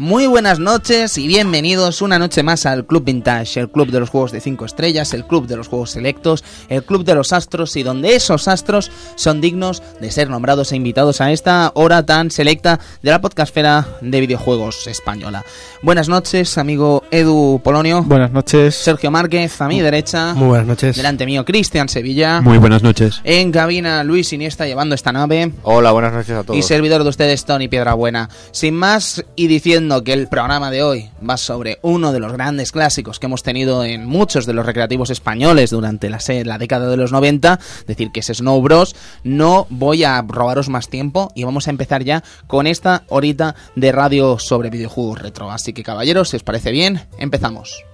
[0.00, 4.08] Muy buenas noches y bienvenidos una noche más al Club Vintage, el club de los
[4.08, 7.76] juegos de 5 estrellas, el club de los juegos selectos, el club de los astros
[7.76, 12.30] y donde esos astros son dignos de ser nombrados e invitados a esta hora tan
[12.30, 15.44] selecta de la podcastfera de videojuegos española.
[15.82, 18.02] Buenas noches, amigo Edu Polonio.
[18.02, 18.76] Buenas noches.
[18.76, 20.32] Sergio Márquez, a mi derecha.
[20.32, 20.96] Muy buenas noches.
[20.96, 22.40] Delante mío, Cristian Sevilla.
[22.40, 23.20] Muy buenas noches.
[23.22, 25.52] En cabina, Luis Iniesta llevando esta nave.
[25.62, 26.58] Hola, buenas noches a todos.
[26.58, 28.30] Y servidor de ustedes, Tony Piedrabuena.
[28.50, 32.70] Sin más, y diciendo que el programa de hoy va sobre uno de los grandes
[32.70, 36.96] clásicos que hemos tenido en muchos de los recreativos españoles durante la, la década de
[36.96, 41.66] los 90, decir que es Snow Bros, no voy a robaros más tiempo y vamos
[41.66, 45.50] a empezar ya con esta horita de radio sobre videojuegos retro.
[45.50, 47.89] Así que caballeros, si os parece bien, empezamos.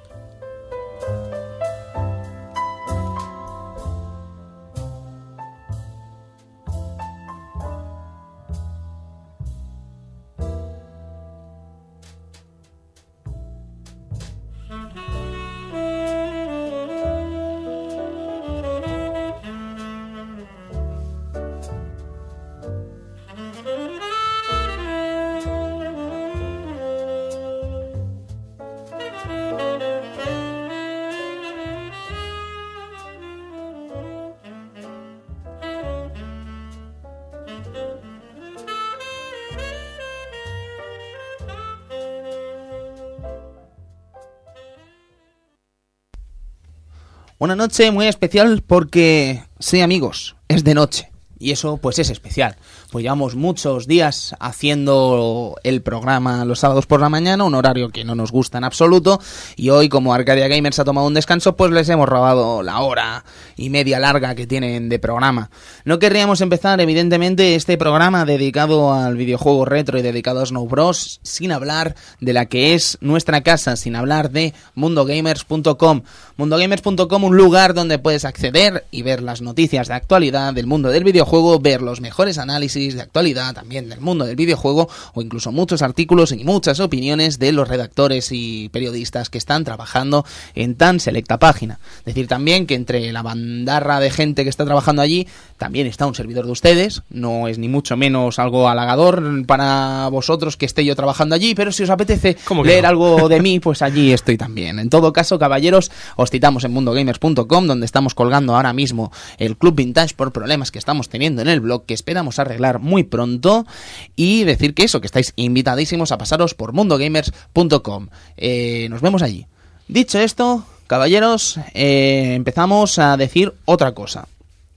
[47.47, 51.13] Una noche muy especial porque, sí amigos, es de noche.
[51.39, 52.57] Y eso pues es especial.
[52.91, 58.05] Pues llevamos muchos días haciendo el programa los sábados por la mañana, un horario que
[58.05, 59.21] no nos gusta en absoluto.
[59.55, 63.25] Y hoy como Arcadia Gamers ha tomado un descanso, pues les hemos robado la hora
[63.57, 65.51] y media larga que tienen de programa.
[65.85, 71.21] No querríamos empezar evidentemente este programa dedicado al videojuego retro y dedicado a Snow Bros.
[71.23, 76.03] sin hablar de la que es nuestra casa, sin hablar de mundogamers.com.
[76.39, 81.05] Mundogamers.com, un lugar donde puedes acceder y ver las noticias de actualidad del mundo del
[81.05, 81.26] videojuego,
[81.61, 86.33] ver los mejores análisis de actualidad también del mundo del videojuego o incluso muchos artículos
[86.33, 91.79] y muchas opiniones de los redactores y periodistas que están trabajando en tan selecta página.
[92.05, 95.27] Decir también que entre la bandarra de gente que está trabajando allí
[95.59, 100.57] también está un servidor de ustedes, no es ni mucho menos algo halagador para vosotros
[100.57, 102.89] que esté yo trabajando allí, pero si os apetece leer no?
[102.89, 104.79] algo de mí, pues allí estoy también.
[104.79, 109.75] En todo caso, caballeros, os citamos en mundogamers.com donde estamos colgando ahora mismo el Club
[109.75, 113.67] Vintage por problemas que estamos teniendo en el blog que esperamos arreglar muy pronto
[114.15, 118.09] y decir que eso, que estáis invitadísimos a pasaros por mundogamers.com.
[118.37, 119.47] Eh, nos vemos allí.
[119.89, 124.29] Dicho esto, caballeros, eh, empezamos a decir otra cosa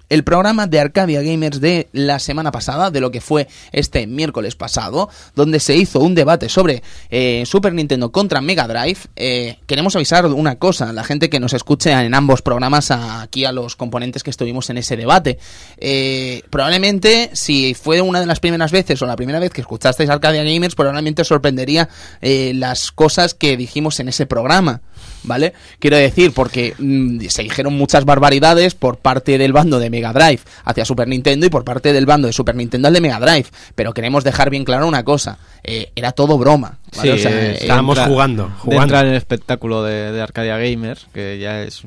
[0.09, 4.55] el programa de Arcadia Gamers de la semana pasada, de lo que fue este miércoles
[4.55, 8.99] pasado, donde se hizo un debate sobre eh, Super Nintendo contra Mega Drive.
[9.15, 13.51] Eh, queremos avisar una cosa, la gente que nos escuche en ambos programas, aquí a
[13.51, 15.37] los componentes que estuvimos en ese debate.
[15.77, 20.09] Eh, probablemente, si fue una de las primeras veces o la primera vez que escuchasteis
[20.09, 21.87] Arcadia Gamers, probablemente sorprendería
[22.21, 24.81] las cosas que dijimos en ese programa.
[25.23, 25.53] ¿Vale?
[25.79, 30.41] Quiero decir, porque mmm, se dijeron muchas barbaridades por parte del bando de Mega Drive
[30.63, 33.47] hacia Super Nintendo y por parte del bando de Super Nintendo al de Mega Drive.
[33.75, 36.77] Pero queremos dejar bien claro una cosa: eh, era todo broma.
[36.95, 37.11] ¿vale?
[37.11, 38.51] Sí, o sea, estábamos entra, jugando.
[38.59, 38.99] jugando.
[38.99, 41.83] En el espectáculo de, de, Arcadia Gamers, que ya es.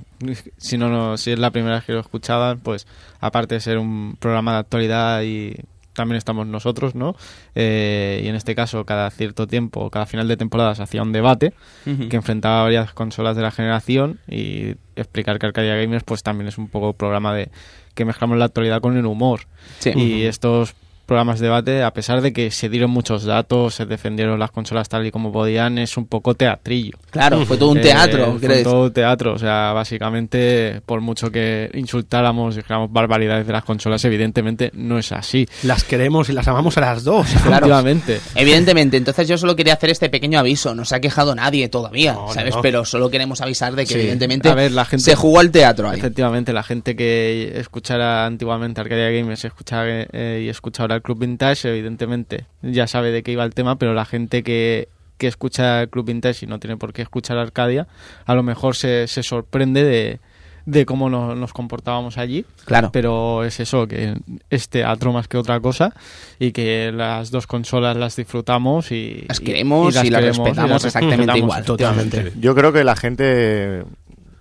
[0.57, 2.87] Si, no, no, si es la primera vez que lo escuchaban, pues
[3.21, 5.55] aparte de ser un programa de actualidad y
[5.93, 7.15] también estamos nosotros, ¿no?
[7.55, 11.13] Eh, y en este caso, cada cierto tiempo, cada final de temporada se hacía un
[11.13, 11.53] debate
[11.87, 12.09] uh -huh.
[12.09, 16.59] que enfrentaba varias consolas de la generación y explicar que Arcadia Gamers pues también es
[16.59, 17.51] un poco programa de
[17.95, 19.41] que mezclamos la actualidad con el humor.
[19.79, 19.91] Sí.
[19.91, 20.29] Y uh -huh.
[20.29, 20.75] estos
[21.07, 24.89] programas de debate, a pesar de que se dieron muchos datos, se defendieron las consolas
[24.89, 26.99] tal y como podían, es un poco teatrillo.
[27.11, 28.37] Claro, fue todo un teatro.
[28.37, 33.47] Eh, fue todo un teatro, o sea, básicamente, por mucho que insultáramos y dijéramos barbaridades
[33.47, 35.49] de las consolas, evidentemente no es así.
[35.63, 37.27] Las queremos y las amamos a las dos.
[37.43, 37.67] Claro.
[37.67, 38.21] Efectivamente.
[38.37, 42.13] Evidentemente, entonces yo solo quería hacer este pequeño aviso, no se ha quejado nadie todavía,
[42.13, 42.55] no, ¿sabes?
[42.55, 42.63] No.
[42.63, 44.01] Pero solo queremos avisar de que sí.
[44.01, 45.99] evidentemente a ver, la gente, se jugó al teatro ahí.
[45.99, 51.19] Efectivamente, la gente que escuchara antiguamente Arcadia Games escuchaba, eh, y escucha ahora el Club
[51.19, 54.89] Vintage, evidentemente ya sabe de qué iba el tema, pero la gente que,
[55.19, 57.87] que escucha el Club Vintage y no tiene por qué escuchar Arcadia,
[58.25, 60.21] a lo mejor se, se sorprende de,
[60.67, 62.45] de cómo nos, nos, comportábamos allí.
[62.65, 62.91] Claro.
[62.93, 64.15] Pero es eso, que
[64.51, 65.95] es teatro más que otra cosa
[66.39, 70.21] y que las dos consolas las disfrutamos y las queremos y, y, las, y las,
[70.21, 71.65] queremos, respetamos y las exactamente igual.
[71.65, 72.33] Totalmente.
[72.41, 73.85] Yo creo que la gente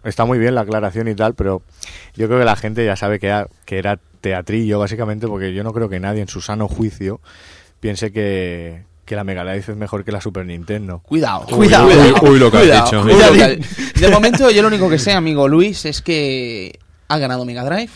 [0.03, 1.61] está muy bien la aclaración y tal, pero
[2.15, 5.63] yo creo que la gente ya sabe que era, que era teatrillo, básicamente, porque yo
[5.63, 7.19] no creo que nadie en su sano juicio
[7.79, 10.99] piense que, que la Mega Drive es mejor que la Super Nintendo.
[10.99, 11.87] Cuidado, Cuidado.
[11.87, 13.01] Uy, uy, lo que has cuidado, dicho.
[13.03, 13.33] cuidado
[13.99, 17.91] De momento, yo lo único que sé, amigo Luis, es que ha ganado Mega Drive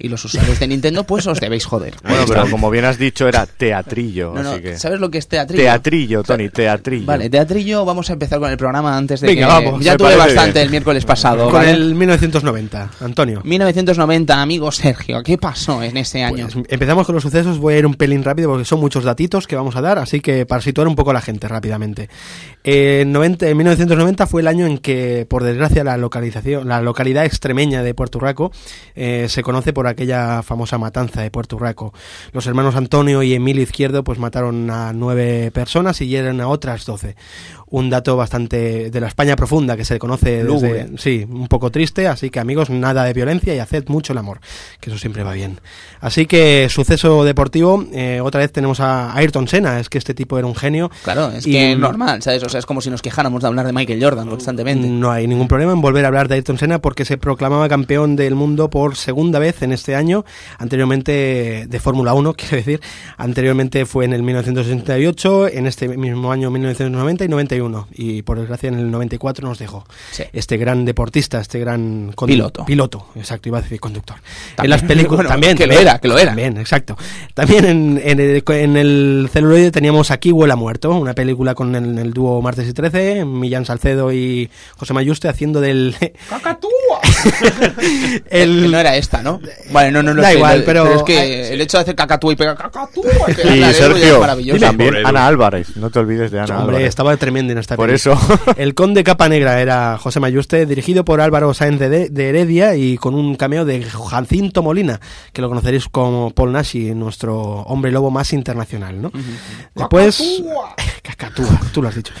[0.00, 1.94] y los usuarios de Nintendo, pues os debéis joder.
[2.02, 4.32] Bueno, pero como bien has dicho, era teatrillo.
[4.34, 4.78] No, no, así que...
[4.78, 5.62] ¿sabes lo que es teatrillo?
[5.62, 7.06] Teatrillo, Tony, teatrillo.
[7.06, 9.64] Vale, teatrillo, vamos a empezar con el programa antes de Venga, que...
[9.66, 10.64] vamos, ya tuve bastante bien.
[10.64, 11.72] el miércoles pasado, Con ¿vale?
[11.72, 13.42] el 1990, Antonio.
[13.44, 16.48] 1990, amigo Sergio, ¿qué pasó en ese año?
[16.52, 19.46] Pues empezamos con los sucesos, voy a ir un pelín rápido porque son muchos datitos
[19.46, 22.08] que vamos a dar, así que para situar un poco a la gente rápidamente.
[22.64, 26.80] Eh, en 90 en 1990 fue el año en que, por desgracia, la localización, la
[26.80, 28.52] localidad extremeña de Puerto Rico
[28.94, 31.92] eh, se conoce por aquella famosa matanza de Puerto Rico.
[32.32, 36.86] Los hermanos Antonio y Emilio Izquierdo pues mataron a nueve personas y hieren a otras
[36.86, 37.16] doce.
[37.70, 42.08] Un dato bastante de la España profunda que se conoce desde, sí, un poco triste,
[42.08, 44.40] así que amigos, nada de violencia y haced mucho el amor,
[44.80, 45.60] que eso siempre va bien.
[46.00, 50.36] Así que suceso deportivo, eh, otra vez tenemos a Ayrton Senna, es que este tipo
[50.36, 50.90] era un genio.
[51.04, 52.42] Claro, es Y- que normal, ¿sabes?
[52.42, 54.88] O sea, es como si nos quejáramos de hablar de Michael Jordan constantemente.
[54.88, 58.16] No hay ningún problema en volver a hablar de Ayrton Senna porque se proclamaba campeón
[58.16, 60.24] del mundo por segunda vez en este año,
[60.58, 62.80] anteriormente de Fórmula 1, quiero decir,
[63.16, 67.59] anteriormente fue en el 1968, en este mismo año 1990 y 91
[67.92, 69.84] y por desgracia en el 94 nos dejó.
[70.10, 70.24] Sí.
[70.32, 72.64] Este gran deportista, este gran Piloto.
[72.64, 74.16] Piloto, exacto, iba a decir conductor.
[74.56, 74.64] También.
[74.64, 76.26] En las películas Bueno, también que lo también, era, que lo era.
[76.28, 76.96] También, exacto.
[77.34, 81.74] También en, en el, en el celuloide teníamos Aquí huele a muerto, una película con
[81.74, 85.94] el, el dúo Martes y 13, Millán Salcedo y José Mayuste haciendo del...
[88.30, 89.40] Que no era esta, ¿no?
[89.72, 91.94] Vale, no, no, no Da sé, igual, lo- pero- es que el hecho de hacer
[91.94, 94.60] cacatúa y pegar cacatúa y Y es Sergio, maravilloso.
[94.60, 96.88] también Por el- Ana Álvarez, no te olvides de Ana Hombre, Álvarez.
[96.88, 98.18] estaba tremendo Por eso.
[98.56, 102.96] El Conde Capa Negra era José Mayuste, dirigido por Álvaro Sáenz de, de Heredia y
[102.96, 105.00] con un cameo de Jacinto Molina,
[105.32, 109.12] que lo conoceréis como Paul Nashi, nuestro hombre lobo más internacional, ¿no?
[109.74, 110.42] Después...
[111.02, 112.12] Cacatúa, tú lo has dicho.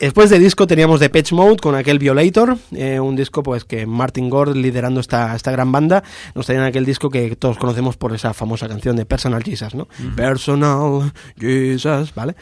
[0.00, 3.84] Después de disco teníamos The Patch Mode con aquel Violator, eh, un disco pues que
[3.84, 6.04] Martin Gore liderando esta, esta gran banda
[6.36, 9.88] nos traían aquel disco que todos conocemos por esa famosa canción de Personal Jesus, ¿no?
[10.14, 12.36] Personal Jesus, ¿vale?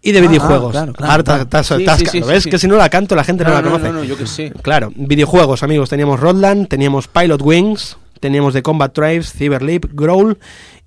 [0.00, 0.68] Y de Ah, videojuegos.
[0.76, 1.46] ah, claro, claro, claro.
[1.48, 2.42] tas- Sí, tasca, sí, sí, ¿lo sí, ves?
[2.44, 2.50] sí.
[2.50, 3.88] Que si no la canto la gente no, No, la no, conoce.
[3.92, 4.52] no, no, yo que sé.
[4.62, 5.88] Claro, videojuegos, amigos.
[5.90, 10.38] Teníamos Rodland, teníamos Pilot Wings, teníamos The Combat Tribes, Cyberleap, Growl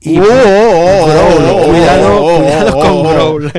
[0.06, 0.18] y...
[0.20, 3.04] Oh, oh, oh, Growl, oh, oh, cuidado, oh, oh, cuidado oh, con.
[3.04, 3.52] Growl.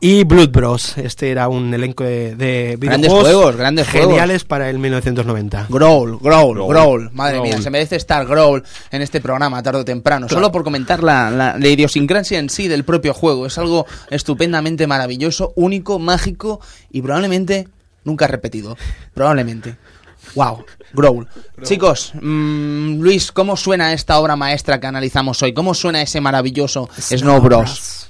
[0.00, 0.98] Y Blood Bros.
[0.98, 4.08] Este era un elenco de, de Grandes juegos, grandes juegos.
[4.08, 5.66] geniales para el 1990.
[5.70, 7.48] Growl, Growl, Growl, Madre Growl.
[7.48, 10.28] mía, se merece estar Growl en este programa tarde o temprano.
[10.28, 13.46] Solo por comentar la, la, la idiosincrasia en sí del propio juego.
[13.46, 16.60] Es algo estupendamente maravilloso, único, mágico
[16.90, 17.68] y probablemente
[18.04, 18.76] nunca repetido.
[19.14, 19.76] Probablemente.
[20.34, 21.26] Wow, Growl.
[21.62, 25.54] Chicos, mm, Luis, ¿cómo suena esta obra maestra que analizamos hoy?
[25.54, 28.08] ¿Cómo suena ese maravilloso Snow Bros?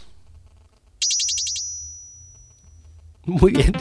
[3.24, 3.72] Muy bien.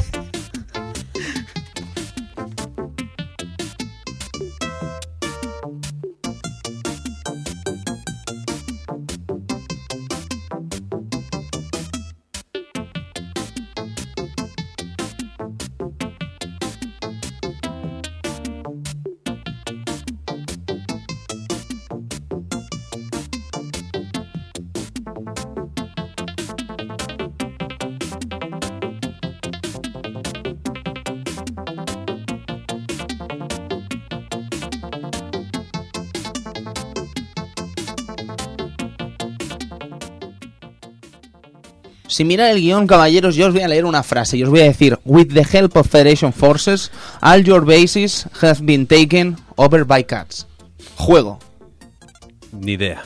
[42.15, 44.61] Si mira el guion, caballeros, yo os voy a leer una frase y os voy
[44.61, 49.83] a decir: With the help of Federation forces, all your bases have been taken over
[49.83, 50.47] by cats.
[50.95, 51.39] Juego.
[52.53, 53.03] Ni idea.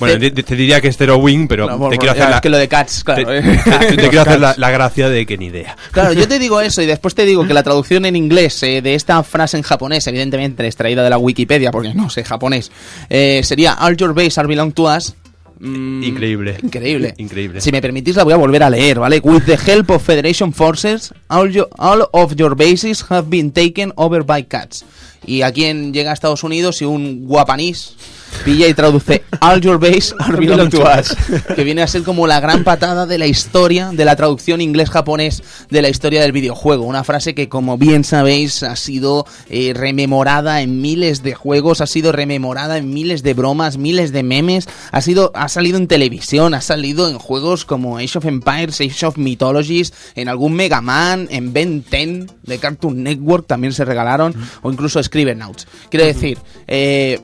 [0.00, 2.40] Bueno, Te- diría que es Zero Wing, pero No, te quiero ya, hacer, es la,
[2.40, 3.26] que lo de cats, te, claro.
[3.26, 5.76] te- te quiero hacer la, la gracia de que ni idea.
[5.92, 8.82] Claro, yo te digo eso y después te digo que la traducción en inglés eh,
[8.82, 12.72] de esta frase en japonés, evidentemente extraída de la Wikipedia, porque no sé japonés,
[13.10, 15.14] eh, sería All your bases are belong to us.
[15.60, 16.56] Mm, Increíble.
[16.62, 17.14] Increíble.
[17.18, 17.60] Increíble.
[17.60, 19.20] Si me permitís la voy a volver a leer, ¿vale?
[19.22, 23.92] With the help of Federation forces, all, your- all of your bases have been taken
[23.96, 24.84] over by cats.
[25.26, 27.94] Y a quien llega a Estados Unidos y un guapanís
[28.44, 31.16] pilla y traduce All your bases are belong to us.
[31.54, 35.42] Que viene a ser como la gran patada de la historia de la traducción inglés-japonés
[35.70, 36.84] de la historia del videojuego.
[36.84, 41.86] Una frase que, como bien sabéis, ha sido eh, rememorada en miles de juegos, ha
[41.86, 46.54] sido rememorada en miles de bromas, miles de memes, ha sido, ha salido en televisión,
[46.54, 51.28] ha salido en juegos como Age of Empires, Age of Mythologies, en algún Mega Man,
[51.30, 55.66] en Ben 10 de Cartoon Network también se regalaron, o incluso Scribblenauts.
[55.88, 57.20] Quiero decir, eh,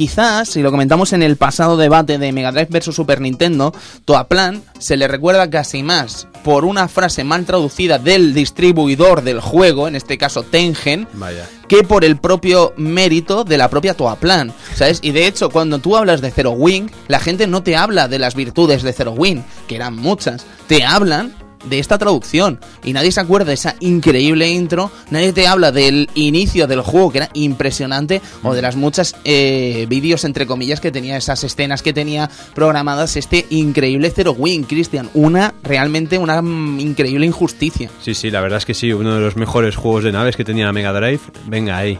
[0.00, 3.74] quizás, si lo comentamos en el pasado debate de Mega Drive vs Super Nintendo,
[4.06, 9.88] Toaplan se le recuerda casi más por una frase mal traducida del distribuidor del juego,
[9.88, 11.46] en este caso Tengen, Vaya.
[11.68, 15.00] que por el propio mérito de la propia Toaplan, ¿sabes?
[15.02, 18.18] Y de hecho, cuando tú hablas de Zero Wing, la gente no te habla de
[18.18, 23.12] las virtudes de Zero Wing, que eran muchas, te hablan de esta traducción y nadie
[23.12, 27.30] se acuerda de esa increíble intro, nadie te habla del inicio del juego que era
[27.34, 32.30] impresionante o de las muchas eh, vídeos entre comillas que tenía esas escenas que tenía
[32.54, 37.90] programadas este increíble Zero Wing, Cristian, una realmente una mm, increíble injusticia.
[38.00, 40.44] Sí, sí, la verdad es que sí, uno de los mejores juegos de naves que
[40.44, 41.20] tenía la Mega Drive.
[41.46, 41.98] Venga ahí.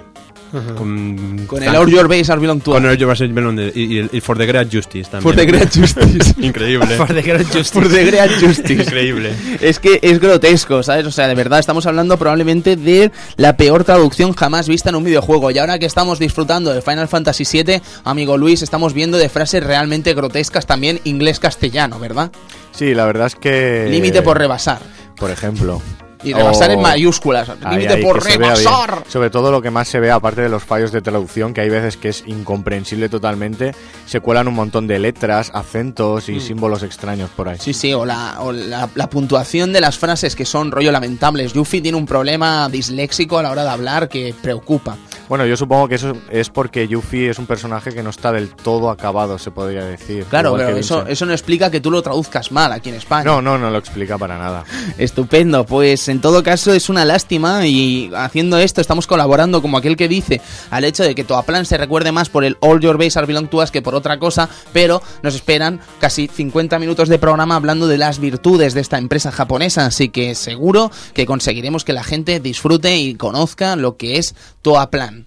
[0.76, 3.72] Con, Con el All Your Base Are Belong to Con el Your Base Belong de-
[3.74, 5.22] y, y el- y For the Great For también.
[5.22, 6.34] For the Great Justice.
[6.40, 6.96] Increíble.
[6.96, 7.72] For the Great Justice.
[7.72, 8.72] For the Great Justice.
[8.72, 9.32] Increíble.
[9.60, 11.06] Es que es grotesco, ¿sabes?
[11.06, 15.04] O sea, de verdad, estamos hablando probablemente de la peor traducción jamás vista en un
[15.04, 15.50] videojuego.
[15.50, 19.62] Y ahora que estamos disfrutando de Final Fantasy VII, amigo Luis, estamos viendo de frases
[19.62, 22.30] realmente grotescas también inglés-castellano, ¿verdad?
[22.72, 23.86] Sí, la verdad es que...
[23.90, 24.80] Límite por rebasar.
[25.16, 25.80] Por ejemplo.
[26.22, 27.48] Y rebasar O- en mayúsculas.
[27.70, 29.04] Límite por rebasar.
[29.08, 31.70] Sobre todo lo que más se ve, aparte de los fallos de traducción, que hay
[31.70, 33.74] veces que es incomprensible totalmente,
[34.06, 37.56] se cuelan un montón de letras, acentos y símbolos extraños por ahí.
[37.60, 41.52] Sí, sí, o, la, o la, la puntuación de las frases que son rollo lamentables.
[41.52, 44.96] Yuffie tiene un problema disléxico a la hora de hablar que preocupa.
[45.30, 48.48] Bueno, yo supongo que eso es porque Yuffie es un personaje que no está del
[48.48, 50.24] todo acabado, se podría decir.
[50.24, 53.22] Claro, pero eso, eso no explica que tú lo traduzcas mal aquí en España.
[53.22, 54.64] No, no, no lo explica para nada.
[54.98, 59.96] Estupendo, pues en todo caso es una lástima y haciendo esto estamos colaborando como aquel
[59.96, 63.16] que dice al hecho de que Toaplan se recuerde más por el All Your Base
[63.16, 67.20] Are Belong to Us que por otra cosa, pero nos esperan casi 50 minutos de
[67.20, 71.92] programa hablando de las virtudes de esta empresa japonesa, así que seguro que conseguiremos que
[71.92, 75.19] la gente disfrute y conozca lo que es Toaplan.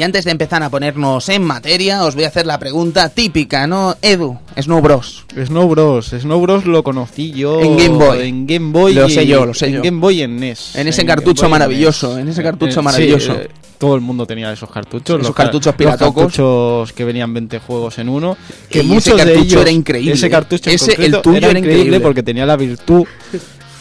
[0.00, 3.66] Y antes de empezar a ponernos en materia, os voy a hacer la pregunta típica,
[3.66, 3.96] ¿no?
[4.00, 5.26] Edu, Snow Bros.
[5.44, 6.06] Snow Bros.
[6.18, 8.20] Snow Bros lo conocí yo En Game Boy.
[8.26, 8.94] En Game Boy.
[8.94, 9.82] Lo sé yo, lo sé en yo.
[9.82, 10.74] Game Boy en NES.
[10.76, 13.34] En ese cartucho maravilloso, en ese cartucho maravilloso.
[13.34, 15.16] eh, todo el mundo tenía esos cartuchos.
[15.16, 16.14] Esos los car- cartuchos los piratocos.
[16.14, 18.38] cartuchos que venían 20 juegos en uno.
[18.70, 19.60] Que Y ese muchos de cartucho ellos.
[19.60, 20.30] era increíble, Ese ¿eh?
[20.30, 22.00] cartucho en Ese, el tuyo era, increíble.
[22.00, 23.04] porque tenía la virtud.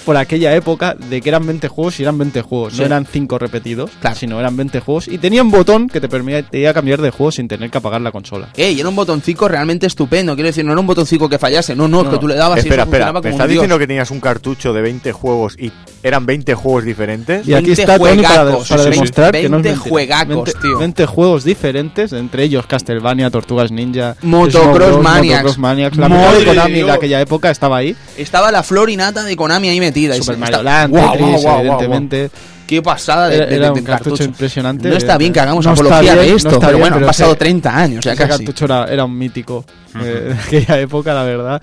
[0.09, 2.79] Por aquella época de que eran 20 juegos y eran 20 juegos, Sí.
[2.79, 4.15] no eran 5 repetidos, Claro.
[4.15, 7.47] sino eran 20 juegos y tenía un botón que te permitía cambiar de juego sin
[7.47, 8.47] tener que apagar la consola.
[8.57, 10.33] Ey, y era un botoncico realmente estupendo.
[10.33, 11.75] Quiero decir, no era un botoncico que fallase.
[11.75, 13.47] No, no, es que tú le dabas y espera, eso espera, funcionaba ¿me como estás
[13.49, 13.61] dios.
[13.61, 17.47] diciendo que tenías un cartucho de 20 juegos y eran 20 juegos diferentes?
[17.47, 19.89] Y aquí 20 está Tony para, para demostrar que no es 20 mentira.
[19.91, 20.79] juegacos, 20, tío.
[20.79, 25.43] 20 juegos diferentes, entre ellos Castlevania, Tortugas Ninja, Motocross Maniacs.
[25.43, 25.97] Motocross Maniacs.
[25.97, 27.95] La mejor de Konami de aquella época estaba ahí.
[28.17, 29.98] Estaba la flor y nata de Konami ahí metida.
[30.15, 32.31] Y Super se- Mario Land, Guau, Tetris, guau, guau, evidentemente.
[32.67, 34.23] Qué pasada de, Era, de- era de un cartucho, cartucho.
[34.25, 34.89] impresionante.
[34.89, 36.95] No está bien que hagamos No apología bien, de no esto, está pero bien, bueno,
[36.95, 38.37] han pero pasado ese- 30 años ya Ese casi.
[38.45, 39.65] cartucho era, era un mítico
[39.95, 41.61] eh, de aquella época, la verdad.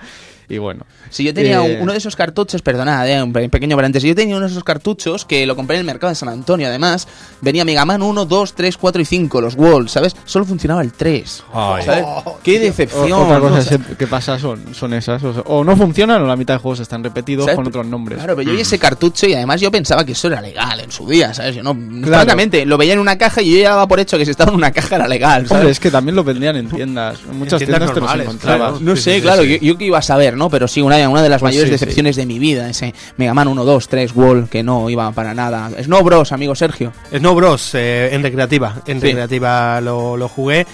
[0.48, 0.84] Y bueno.
[1.10, 4.14] Si yo tenía Eh, uno de esos cartuchos, perdonad, eh, un pe- pequeño paréntesis, yo
[4.14, 7.06] tenía uno de esos cartuchos que lo compré en el mercado de San Antonio, además,
[7.40, 10.16] venía Mega Man 1, 2, 3, 4 y 5, los Walls, ¿sabes?
[10.25, 11.44] Solo funcionaba el 3.
[11.52, 11.84] Ay.
[11.84, 12.04] ¿sabes?
[12.42, 13.12] Qué o- decepción.
[13.12, 15.22] otra cosa O sea, es- que pasa son, son esas.
[15.25, 17.56] O, sea, o no funcionan o la mitad de juegos están repetidos ¿sabes?
[17.56, 18.18] con otros nombres.
[18.18, 20.90] Claro, pero yo vi ese cartucho y además yo pensaba que eso era legal en
[20.90, 21.54] su día, ¿sabes?
[21.56, 24.25] Yo no, francamente, lo veía en una caja y yo ya daba por hecho que
[24.25, 25.52] si estaba en una caja era legal, ¿sabes?
[25.60, 27.18] Hombre, es que también lo vendían en tiendas.
[27.30, 28.58] En muchas tiendas tiendas te los normales, encontrabas.
[28.70, 28.78] claro.
[28.80, 29.48] No Sí, sé, sí, claro, sí.
[29.48, 30.48] Yo, yo que iba a saber, ¿no?
[30.50, 33.34] Pero sí, una, una de las Pues mayores sí, decepciones de mi vida, ese Mega
[33.34, 35.70] Man 1, 2, 3, Wall, que no iba para nada.
[35.82, 36.92] Snow Bros, amigo Sergio.
[37.16, 37.74] Snow Bros.
[37.74, 38.82] eh, en recreativa.
[38.86, 39.06] En Sí.
[39.08, 40.66] recreativa lo, lo jugué.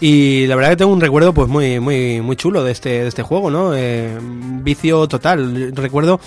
[0.00, 3.08] Y la verdad que tengo un recuerdo pues muy muy muy chulo de este, de
[3.08, 3.72] este juego, ¿no?
[3.74, 4.18] Eh,
[4.62, 5.72] vicio total.
[5.74, 6.20] Recuerdo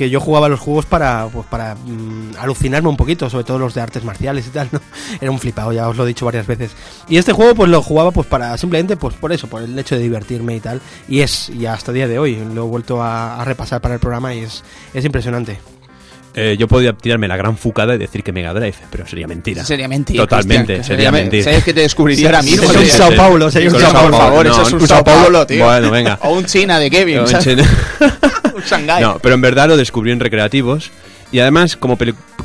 [0.00, 3.74] que yo jugaba los juegos para pues para mm, alucinarme un poquito, sobre todo los
[3.74, 4.80] de artes marciales y tal, ¿no?
[5.20, 6.70] Era un flipado, ya os lo he dicho varias veces.
[7.06, 9.96] Y este juego pues lo jugaba pues para simplemente pues por eso, por el hecho
[9.96, 10.80] de divertirme y tal.
[11.06, 14.00] Y es, y hasta día de hoy, lo he vuelto a, a repasar para el
[14.00, 14.64] programa y es,
[14.94, 15.58] es impresionante.
[16.34, 19.64] Eh, yo podría tirarme la gran fucada y decir que Mega Drive, pero sería mentira.
[19.64, 20.22] Sería mentira.
[20.24, 21.44] Totalmente, Cristian, sería me- mentira.
[21.44, 22.70] Sabes que te descubriría ahora mismo.
[22.70, 22.86] Es un.
[22.86, 25.64] Sao Paulo, sería un Sao por favor, no, eso es un un Sao Paulo, tío.
[25.64, 26.18] Bueno, venga.
[26.22, 27.24] O un China de Kevin, en-
[28.54, 29.02] un Shanghai.
[29.02, 30.90] No, pero en verdad lo descubrí en recreativos
[31.32, 31.96] y además como,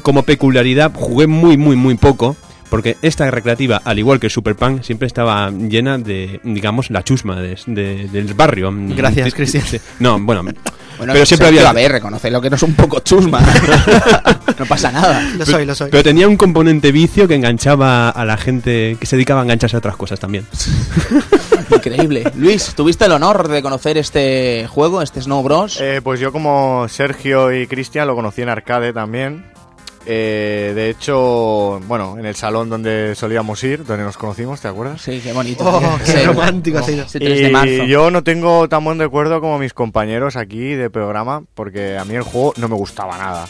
[0.01, 2.35] como peculiaridad jugué muy muy muy poco
[2.69, 7.39] porque esta recreativa, al igual que Super Punk, siempre estaba llena de, digamos, la chusma
[7.39, 8.73] de- de- del barrio.
[8.75, 9.63] Gracias, Cristian.
[9.99, 10.43] No, bueno,
[10.97, 11.69] Bueno, pero siempre había...
[11.69, 13.41] A ver, reconoce lo que no es un poco chusma.
[14.59, 15.21] no pasa nada.
[15.37, 15.91] Lo soy, lo soy.
[15.91, 19.75] Pero tenía un componente vicio que enganchaba a la gente que se dedicaba a engancharse
[19.75, 20.45] a otras cosas también.
[21.71, 22.31] Increíble.
[22.35, 25.79] Luis, ¿tuviste el honor de conocer este juego, este Snow Bros?
[25.81, 29.54] Eh, pues yo como Sergio y Cristian lo conocí en arcade también.
[30.07, 35.01] Eh, de hecho, bueno, en el salón donde solíamos ir, donde nos conocimos, ¿te acuerdas?
[35.01, 35.63] Sí, qué bonito.
[35.65, 36.23] Oh, qué Sí.
[36.25, 37.05] romántico ha sido.
[37.05, 37.83] Ese 3 de Y marzo.
[37.85, 42.13] yo no tengo tan buen recuerdo como mis compañeros aquí de programa, porque a mí
[42.15, 43.47] el juego no me gustaba nada.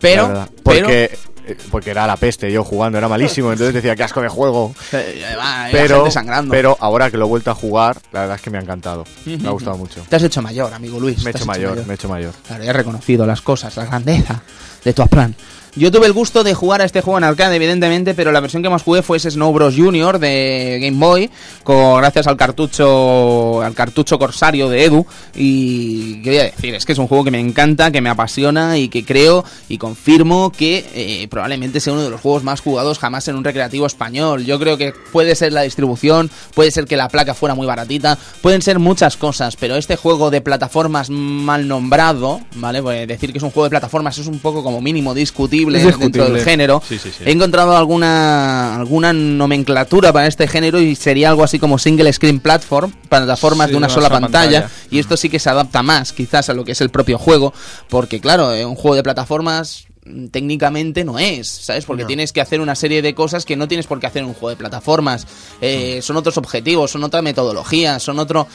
[0.00, 4.20] Pero, porque, eh, porque era la peste yo jugando, era malísimo, entonces decía, qué asco
[4.20, 4.74] de juego.
[4.92, 6.04] eh, va, hay Pero,
[6.50, 9.04] pero ahora que lo he vuelto a jugar, la verdad es que me ha encantado.
[9.24, 10.02] Me ha gustado mucho.
[10.08, 11.22] Te has hecho mayor, amigo Luis.
[11.24, 12.32] Me he hecho mayor, me he hecho mayor.
[12.46, 14.42] Claro, ya he reconocido las cosas, la grandeza
[14.84, 15.34] de tu plan.
[15.76, 18.62] Yo tuve el gusto de jugar a este juego en arcade, evidentemente, pero la versión
[18.62, 19.74] que más jugué fue ese Snow Bros.
[19.76, 21.28] Junior de Game Boy,
[21.64, 25.04] con, gracias al cartucho al cartucho corsario de Edu.
[25.34, 28.08] Y qué voy a decir, es que es un juego que me encanta, que me
[28.08, 32.60] apasiona y que creo y confirmo que eh, probablemente sea uno de los juegos más
[32.60, 34.44] jugados jamás en un recreativo español.
[34.44, 38.16] Yo creo que puede ser la distribución, puede ser que la placa fuera muy baratita,
[38.42, 42.80] pueden ser muchas cosas, pero este juego de plataformas mal nombrado, ¿vale?
[42.80, 45.98] Pues decir que es un juego de plataformas es un poco como mínimo discutible, Es
[45.98, 46.82] dentro del género.
[46.88, 47.24] Sí, sí, sí.
[47.26, 52.40] He encontrado alguna alguna nomenclatura para este género y sería algo así como single screen
[52.40, 54.86] platform, plataformas Sí, de una sola pantalla, pantalla.
[54.90, 57.52] y esto sí que se adapta más quizás a lo que es el propio juego,
[57.88, 61.84] porque claro, eh, un juego de plataformas mm, técnicamente no es, ¿sabes?
[61.84, 62.06] Porque No.
[62.08, 64.34] tienes que hacer una serie de cosas que no tienes por qué hacer en un
[64.34, 65.26] juego de plataformas.
[65.60, 68.46] Eh, Son otros objetivos, son otra metodología, son otro...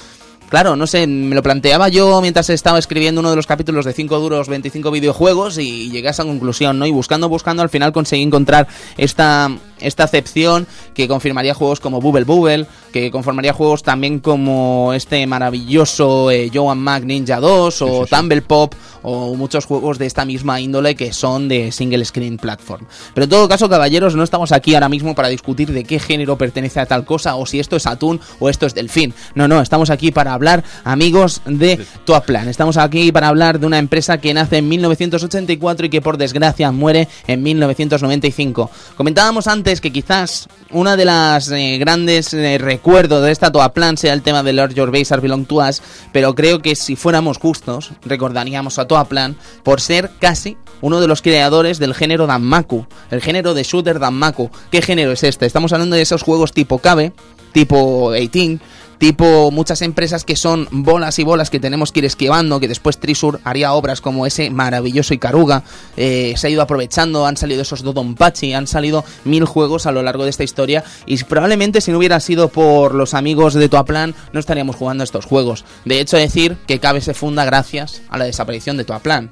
[0.50, 3.94] Claro, no sé, me lo planteaba yo mientras estaba escribiendo uno de los capítulos de
[3.94, 6.88] 5 duros, 25 videojuegos y llegué a esa conclusión, ¿no?
[6.88, 12.26] Y buscando, buscando, al final conseguí encontrar esta, esta acepción que confirmaría juegos como Bubble
[12.26, 18.42] Bubble, que conformaría juegos también como este maravilloso eh, Joan Mac Ninja 2 o Tumble
[18.42, 22.86] Pop o muchos juegos de esta misma índole que son de single screen platform.
[23.14, 26.38] Pero en todo caso, caballeros, no estamos aquí ahora mismo para discutir de qué género
[26.38, 29.14] pertenece a tal cosa o si esto es atún o esto es delfín.
[29.36, 32.48] No, no, estamos aquí para hablar, amigos, de Toaplan.
[32.48, 36.72] Estamos aquí para hablar de una empresa que nace en 1984 y que por desgracia
[36.72, 38.70] muere en 1995.
[38.96, 44.14] Comentábamos antes que quizás una de las eh, grandes eh, recuerdos de esta Toaplan sea
[44.14, 47.38] el tema de Lord Your Base Are Belong to Us, pero creo que si fuéramos
[47.38, 53.22] justos, recordaríamos a Toaplan por ser casi uno de los creadores del género Danmaku, el
[53.22, 54.50] género de shooter Danmaku.
[54.72, 55.46] ¿Qué género es este?
[55.46, 57.14] Estamos hablando de esos juegos tipo Cabe,
[57.52, 58.60] tipo 18,
[59.00, 63.00] tipo muchas empresas que son bolas y bolas que tenemos que ir esquivando, que después
[63.00, 65.64] Trisur haría obras como ese maravilloso Ikaruga,
[65.98, 70.04] eh, se ha ido aprovechando, han salido esos Dodonpachi, han salido mil juegos a lo
[70.04, 74.14] largo de esta historia y probablemente si no hubiera sido por los amigos de Toaplan
[74.34, 75.66] no estaríamos jugando estos juegos.
[75.86, 79.32] De hecho decir que Cabe se funda gracias a la desaparición de Toaplan.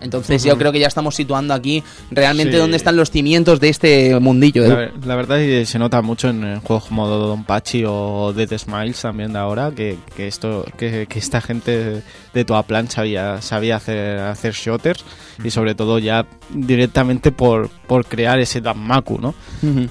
[0.00, 2.58] Entonces yo creo que ya estamos situando aquí realmente Sí.
[2.58, 4.66] dónde están los cimientos de este mundillo.
[4.68, 7.84] La, ver- la verdad es que se nota mucho en eh, juegos como Don Pachi
[7.86, 12.02] o Dead Smiles también de ahora que, que esto que, que esta gente
[12.36, 15.04] de toda plan sabía sabía hacer hacer shooters
[15.42, 19.34] y sobre todo ya directamente por, por crear ese Danmaku, ¿no?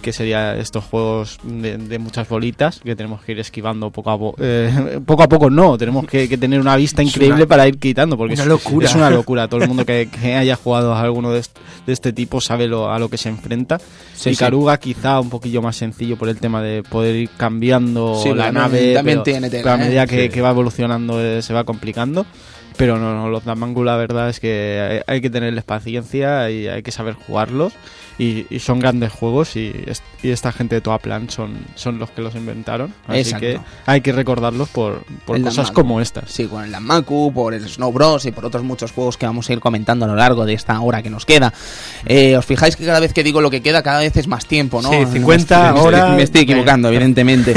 [0.01, 4.17] Que sería estos juegos de, de muchas bolitas que tenemos que ir esquivando poco a
[4.17, 4.38] poco.
[5.05, 8.17] poco a poco no, tenemos que, que tener una vista increíble una- para ir quitando,
[8.17, 8.88] porque una es, locura.
[8.88, 9.47] es una locura.
[9.47, 12.67] Todo el mundo que, que haya jugado a alguno de, est- de este tipo sabe
[12.67, 13.79] lo, a lo que se enfrenta.
[14.15, 14.39] Sí, y sí.
[14.39, 18.51] Caruga quizá un poquillo más sencillo por el tema de poder ir cambiando Sí, la
[18.51, 19.79] nave, también tiene tela, a ¿eh?
[19.79, 20.29] medida que, Sí.
[20.29, 22.25] que va evolucionando eh, se va complicando.
[22.77, 26.67] Pero no, no, los Damangu la verdad es que hay, hay que tenerles paciencia y
[26.67, 27.73] hay que saber jugarlos.
[28.17, 29.73] Y, y son grandes juegos y,
[30.23, 32.93] y esta gente de Toaplan son, son los que los inventaron.
[33.08, 33.39] Así Exacto.
[33.41, 35.73] que hay que recordarlos por, por cosas Danmaku.
[35.73, 36.32] como estas.
[36.32, 39.49] Sí, con el Danmaku, por el Snow Bros y por otros muchos juegos que vamos
[39.49, 41.54] a ir comentando a lo largo de esta hora que nos queda.
[42.06, 44.45] Eh, os fijáis que cada vez que digo lo que queda, cada vez es más
[44.45, 44.91] tiempo, ¿no?
[44.91, 46.15] Sí, 50 Me estoy- horas.
[46.15, 47.54] Me estoy equivocando, evidentemente.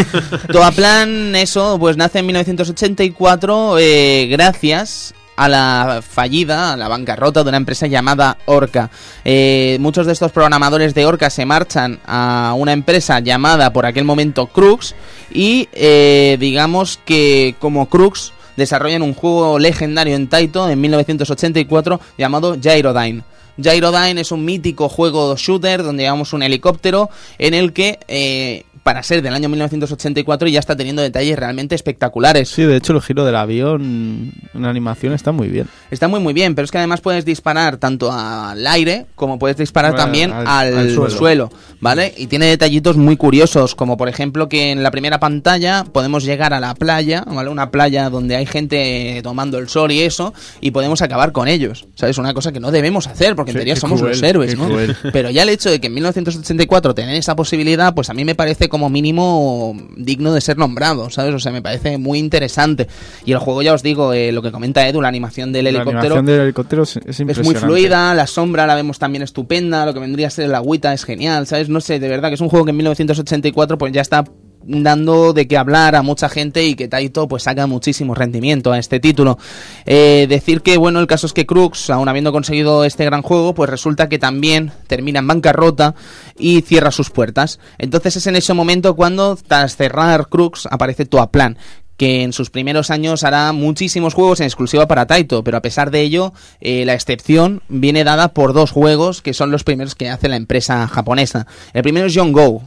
[0.51, 7.49] Toaplan, eso, pues nace en 1984 eh, gracias a la fallida, a la bancarrota de
[7.49, 8.91] una empresa llamada Orca.
[9.25, 14.05] Eh, muchos de estos programadores de Orca se marchan a una empresa llamada por aquel
[14.05, 14.97] momento Crux
[15.33, 22.57] y eh, digamos que como Crux desarrollan un juego legendario en Taito en 1984 llamado
[22.61, 23.23] Gyrodyne.
[23.59, 29.03] Gyrodyne es un mítico juego shooter donde llevamos un helicóptero en el que eh, para
[29.03, 32.49] ser del año 1984 ya está teniendo detalles realmente espectaculares.
[32.49, 35.67] Sí, de hecho el giro del avión en animación está muy bien.
[35.91, 39.59] Está muy muy bien, pero es que además puedes disparar tanto al aire como puedes
[39.59, 41.11] disparar Bueno, también al- al, al suelo.
[41.11, 41.51] suelo.
[41.81, 42.15] ¿vale?
[42.17, 46.55] Y tiene detallitos muy curiosos, como por ejemplo que en la primera pantalla podemos llegar
[46.55, 47.51] a la playa, ¿vale?
[47.51, 51.87] Una playa donde hay gente tomando el sol y eso, y podemos acabar con ellos,
[51.95, 52.17] ¿sabes?
[52.17, 54.65] Una cosa que no debemos hacer, porque en teoría somos cruel, los héroes, ¿no?
[54.67, 54.97] cruel.
[55.13, 58.35] Pero ya el hecho de que en 1984 tener esa posibilidad, pues a mí me
[58.35, 61.35] parece como mínimo digno de ser nombrado, ¿sabes?
[61.35, 62.87] O sea, me parece muy interesante.
[63.25, 65.71] Y el juego, ya os digo, eh, lo que comenta Edu, la animación del La
[65.71, 69.95] helicóptero animación del helicóptero es, es muy fluida, la sombra la vemos también estupenda, lo
[69.95, 71.69] que vendría a ser el agüita es genial, ¿sabes?
[71.69, 74.25] No sé, de verdad que es un juego que en 1984 pues ya está
[74.65, 78.79] dando de qué hablar a mucha gente y que Taito pues saca muchísimo rendimiento a
[78.79, 79.39] este título.
[79.87, 83.55] Eh, decir que bueno, el caso es que Crux, aun habiendo conseguido este gran juego,
[83.55, 85.95] pues resulta que también termina en bancarrota
[86.39, 87.59] y cierra sus puertas.
[87.79, 91.59] Entonces es en ese momento cuando tras cerrar Crux aparece Toaplan
[91.99, 95.91] que en sus primeros años hará muchísimos juegos en exclusiva para Taito, pero a pesar
[95.91, 100.09] de ello, eh, la excepción viene dada por dos juegos que son los primeros que
[100.09, 101.49] hace la empresa japonesa.
[101.73, 102.63] El primero es John Go,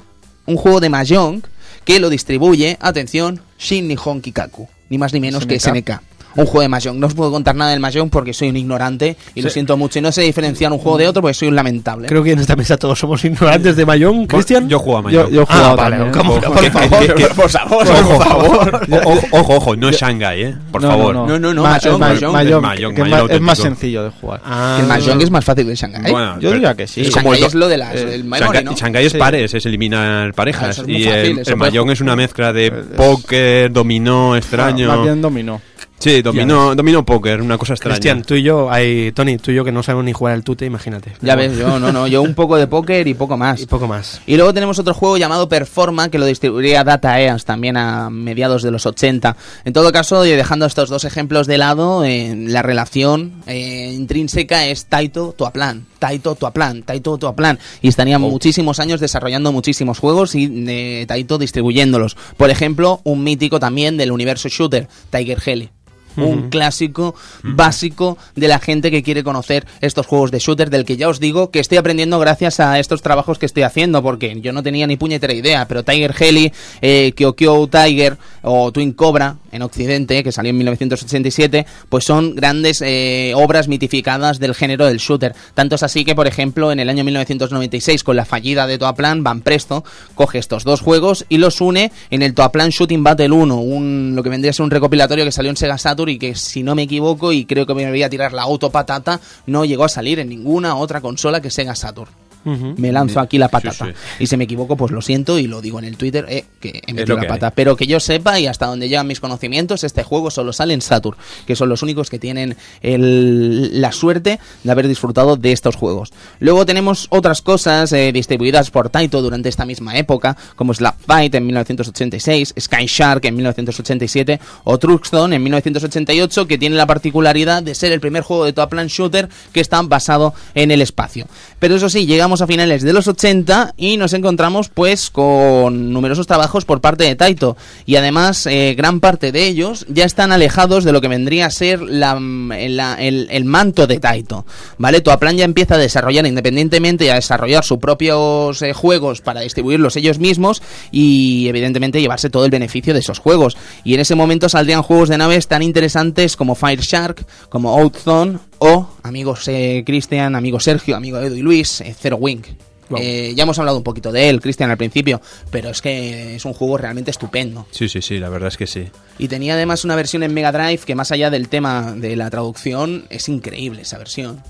[0.46, 1.44] un juego de Mahjong
[1.86, 6.02] que lo distribuye, atención, Shin Nihon Kikaku, ni más ni menos que SNK.
[6.36, 6.98] Un juego de Mahjong.
[7.00, 10.00] No os puedo contar nada del Mahjong porque soy un ignorante y lo siento mucho.
[10.00, 12.08] Y no sé diferenciar un juego de otro porque soy un lamentable.
[12.08, 14.68] Creo que en esta mesa todos somos ignorantes de Mayón, Cristian.
[14.70, 15.30] Yo juego a Yo, Mayo.
[15.30, 16.02] yo he Ah, vale.
[16.02, 18.82] Ojo, Por favor, que- por favor, Ojo, por favor.
[18.92, 20.56] Ojo, ojo, ojo, no es Shanghai, ¿eh?
[20.72, 21.16] Por No, favor.
[21.16, 22.32] no, No, no, no, Ma- Mahjong, es Mahjong.
[22.34, 23.62] Mahjong, Mahjong, que Mahjong más- es más auténtico.
[23.62, 24.42] sencillo de jugar.
[24.46, 26.12] Ah, El Mahjong es más fácil que el Shanghai.
[26.12, 27.02] Bueno, Yo diría que sí.
[27.02, 28.76] el Shanghai es lo de las, eh, el Shanghai, ¿no?
[28.76, 30.82] Shanghai es pares, es eliminar Ah, parejas.
[30.88, 34.88] y el, Mahjong es una mezcla de póker, dominó extraño.
[34.88, 35.62] Más bien dominó.
[36.02, 37.94] Sí, dominó, dominó póker, una cosa extraña.
[37.94, 40.44] Cristian, tú y yo, hay, Tony, tú y yo que no sabemos ni jugar al
[40.44, 41.14] tute, imagínate.
[41.22, 43.62] Ya ves, yo no, no, yo un poco de póker y poco más.
[43.62, 44.20] Y poco más.
[44.26, 48.64] Y luego tenemos otro juego llamado Performa que lo distribuiría Data Eas también a mediados
[48.64, 49.38] de los 80.
[49.64, 54.66] En todo caso, y dejando estos dos ejemplos de lado, eh, la relación eh, intrínseca
[54.66, 55.86] es Taito Toaplan.
[56.00, 57.60] Taito Toaplan, Taito Toaplan.
[57.84, 62.18] Y estarían muchísimos años desarrollando muchísimos juegos y eh, Taito distribuyéndolos.
[62.38, 65.70] Por ejemplo, un mítico también del universo shooter, Tiger Heli.
[66.18, 70.98] Un clásico básico de la gente que quiere conocer estos juegos de shooter, del que
[70.98, 74.54] ya os digo que estoy aprendiendo gracias a estos trabajos que estoy haciendo, porque yo
[74.54, 79.62] no tenía ni puñetera idea, pero Tiger Heli, eh, Kyokyo Tiger o Twin Cobra en
[79.62, 85.36] Occidente, que salió en 1987, pues son grandes eh, obras mitificadas del género del shooter.
[85.54, 89.24] Tanto es así que, por ejemplo, en el año 1996, con la fallida de Toaplan,
[89.24, 89.84] Van Presto
[90.16, 94.24] coge estos dos juegos y los une en el Toaplan Shooting Battle 1, un, lo
[94.24, 96.76] que vendría a ser un recopilatorio que salió en Sega Saturn y que, si no
[96.76, 100.20] me equivoco, y creo que me voy a tirar la autopatata, no llegó a salir
[100.20, 102.21] en ninguna otra consola que Sega Saturn.
[102.46, 103.86] Me lanzo aquí la patata.
[103.86, 103.92] sí.
[104.20, 106.82] Y si me equivoco, pues lo siento y lo digo en el Twitter, eh, que
[106.88, 107.52] he metido la pata.
[107.52, 110.82] Pero que yo sepa y hasta donde llegan mis conocimientos, este juego solo sale en
[110.82, 115.76] Saturn, que son los únicos que tienen el- la suerte de haber disfrutado de estos
[115.76, 116.12] juegos.
[116.40, 121.36] Luego tenemos otras cosas eh, distribuidas por Taito durante esta misma época, como Slap Fight
[121.36, 127.76] en 1986, Sky Shark en 1987 o Truxton en 1988, que tiene la particularidad de
[127.76, 131.28] ser el primer juego de Top Plan Shooter que está basado en el espacio.
[131.60, 136.28] Pero eso sí, llegamos a finales de los 80 y nos encontramos pues con numerosos
[136.28, 140.86] trabajos por parte de Taito y además eh, gran parte de ellos ya están alejados
[140.86, 144.46] de lo que vendría a ser la, el manto de Taito,
[144.78, 145.02] ¿vale?
[145.02, 149.98] Toaplan ya empieza a desarrollar independientemente y a desarrollar sus propios eh, juegos para distribuirlos
[149.98, 154.48] ellos mismos y evidentemente llevarse todo el beneficio de esos juegos y en ese momento
[154.48, 160.36] saldrían juegos de naves tan interesantes como Fire Shark, como Outzone o amigos eh, Cristian,
[160.36, 162.44] amigo Sergio, amigo Edu y Luis, eh, Zero Wing.
[162.90, 163.00] Wow.
[163.02, 165.20] Eh, ya hemos hablado un poquito de él, Cristian, al principio,
[165.50, 167.66] pero es que es un juego realmente estupendo.
[167.72, 168.88] Sí, sí, sí, la verdad es que sí.
[169.18, 172.30] Y tenía además una versión en Mega Drive que más allá del tema de la
[172.30, 174.44] traducción, es increíble esa versión.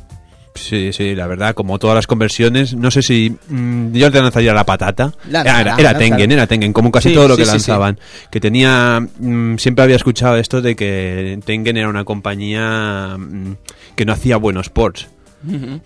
[0.61, 4.53] Sí, sí, la verdad, como todas las conversiones, no sé si mm, yo te lanzaría
[4.53, 5.11] la patata.
[5.29, 5.97] Lánzala, era, era.
[5.97, 7.99] Tengen, era Tengen, como casi Sí, todo lo sí, que sí, lanzaban.
[8.29, 13.55] Que tenía, mm, siempre había escuchado esto de que Tengen era una compañía mm,
[13.95, 15.07] que no hacía buenos ports.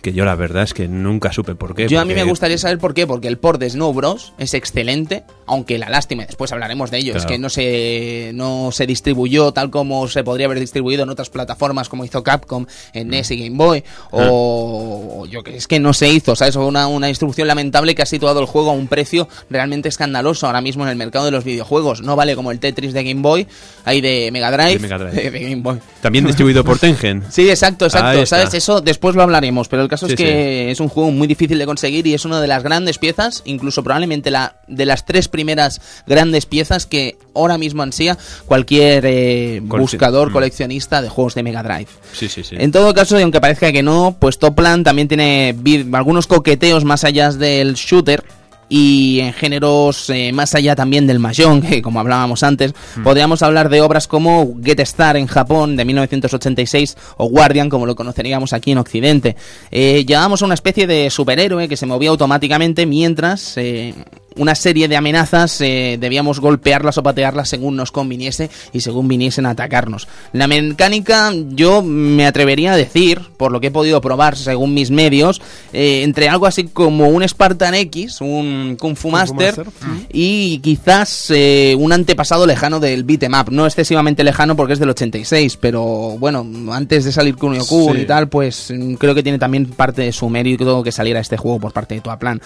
[0.02, 1.88] Que yo la verdad es que nunca supe por qué.
[1.88, 4.54] Yo a mí me gustaría saber por qué, porque el port de Snow Bros es
[4.54, 9.52] excelente, aunque la lástima, después hablaremos de ello, es que no se, no se distribuyó
[9.52, 13.38] tal como se podría haber distribuido en otras plataformas como hizo Capcom en NES y
[13.38, 16.56] Game Boy, o, o yo que es que no se hizo, ¿sabes?
[16.56, 20.62] Una, una distribución lamentable que ha situado el juego a un precio realmente escandaloso ahora
[20.62, 22.02] mismo en el mercado de los videojuegos.
[22.02, 23.48] No vale como el Tetris de Game Boy,
[23.86, 25.32] hay de Mega Drive, De Mega Drive.
[25.32, 25.80] de Game Boy.
[26.02, 27.24] También distribuido por Tengen.
[27.30, 28.26] Sí, exacto, exacto.
[28.26, 28.54] ¿Sabes?
[28.54, 29.45] Eso después lo hablaremos.
[29.46, 32.14] Hablaremos, pero el caso Sí, es que es un juego muy difícil de conseguir y
[32.14, 36.86] es una de las grandes piezas, incluso probablemente la de las tres primeras grandes piezas
[36.86, 40.34] que ahora mismo ansía cualquier eh, buscador, mm.
[40.34, 41.88] coleccionista de juegos de Mega Drive.
[42.14, 42.56] Sí, sí, sí.
[42.58, 45.56] En todo caso, y aunque parezca que no, pues Toplan también tiene
[45.94, 48.24] algunos coqueteos más allá del shooter
[48.70, 52.74] y en géneros eh, más allá también del mahjong, que como hablábamos antes,
[53.04, 57.96] podríamos hablar de obras como Get Star en Japón de 1986 o Guardian como lo
[57.96, 59.36] conoceríamos aquí en Occidente.
[59.72, 63.94] Eh, llevábamos a una especie de superhéroe que se movía automáticamente mientras eh,
[64.38, 69.46] una serie de amenazas eh, debíamos golpearlas o patearlas según nos conviniese y según viniesen
[69.46, 70.08] a atacarnos.
[70.34, 74.92] La mecánica yo me atrevería a decir, por lo que he podido probar según mis
[74.92, 75.42] medios,
[75.74, 79.68] eh, entre algo así como un Spartan X, un Kung Fu Master, Master.
[80.12, 84.90] y quizás eh, un antepasado lejano del beat'em up, no excesivamente lejano porque es del
[84.90, 85.84] 86, pero
[86.20, 88.02] bueno, antes de salir Kunio Kun Sí.
[88.02, 91.38] y tal, pues mm, creo que tiene también parte de su mérito que saliera este
[91.38, 92.42] juego por parte de Toaplan.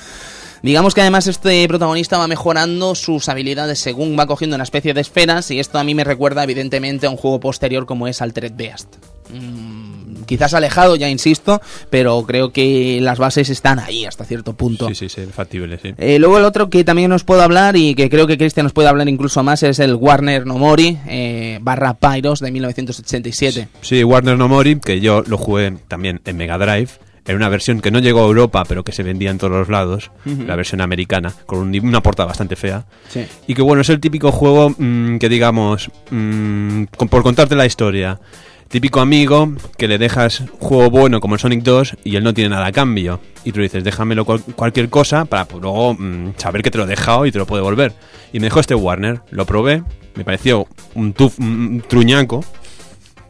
[0.62, 5.02] Digamos que además este protagonista va mejorando sus habilidades según va cogiendo una especie de
[5.02, 8.54] esferas y esto a mí me recuerda evidentemente a un juego posterior como es Altered
[8.56, 8.96] Beast.
[9.32, 14.88] Mm, quizás alejado, ya insisto, pero creo que las bases están ahí hasta cierto punto.
[14.90, 15.94] Sí, sí, sí, factible, sí.
[15.98, 18.74] Eh, luego el otro que también nos puedo hablar y que creo que Cristian nos
[18.74, 23.68] puede hablar incluso más es el Warner No Mori eh, barra Pyros de 1987.
[23.82, 26.90] Sí, Warner No Mori, que yo lo jugué también en Mega Drive,
[27.28, 29.70] en una versión que no llegó a Europa, pero que se vendía en todos los
[29.70, 32.86] lados, la versión americana, con un- una portada bastante fea.
[33.10, 33.26] Sí.
[33.48, 37.66] Y que bueno, es el típico juego mm, que digamos, mm, con- por contarte la
[37.66, 38.20] historia,
[38.68, 42.52] típico amigo que le dejas juego bueno como el Sonic 2 y él no tiene
[42.52, 43.20] nada a cambio.
[43.44, 46.84] Y tú dices, déjamelo cual- cualquier cosa para pues, luego mm, saber que te lo
[46.84, 47.94] he dejado y te lo puedo devolver.
[48.34, 49.84] Y me dejó este Warner, lo probé,
[50.16, 52.44] me pareció un, tuf, un truñaco.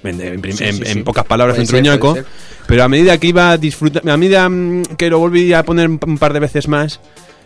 [0.04, 1.02] En, en prim- Sí, en- sí, en sí.
[1.02, 2.14] pocas palabras, Puede un truñaco.
[2.16, 2.26] ser.
[2.68, 5.90] Pero a medida que iba a disfrutar, a medida mm, que lo volví a poner
[5.90, 7.00] un par de veces más,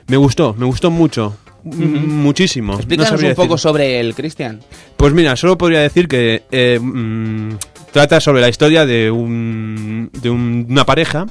[0.07, 1.35] me gustó, me gustó mucho.
[1.65, 2.73] M- Muchísimo.
[2.73, 4.59] No Explícanos un poco sobre el Cristian.
[4.97, 7.51] Pues mira, solo podría decir que eh, mm,
[7.93, 11.25] trata sobre la historia de, un, de un- una pareja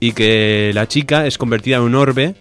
[0.00, 2.34] y que la chica es convertida en un orbe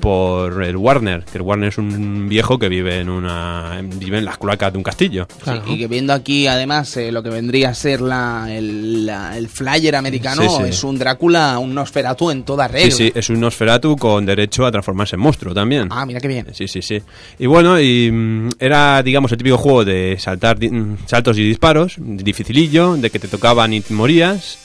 [0.00, 4.24] por el Warner, que el Warner es un viejo que vive en una vive en
[4.24, 5.26] las cloacas de un castillo.
[5.44, 9.36] Sí, y que viendo aquí además eh, lo que vendría a ser la, el, la-
[9.36, 10.62] el flyer americano, Sí, sí.
[10.70, 12.90] es un Drácula, un Nosferatu en toda Sí, regla.
[12.92, 15.88] sí, es un Nosferatu con derecho a transformarse en monstruo también.
[15.90, 16.46] Ah, mira qué bien.
[16.52, 17.00] Sí, sí, sí.
[17.38, 21.44] Y bueno, y mm, era, digamos, el típico juego de saltar di- mm, saltos y
[21.44, 24.58] disparos, dificilillo, de que te tocaban y morías,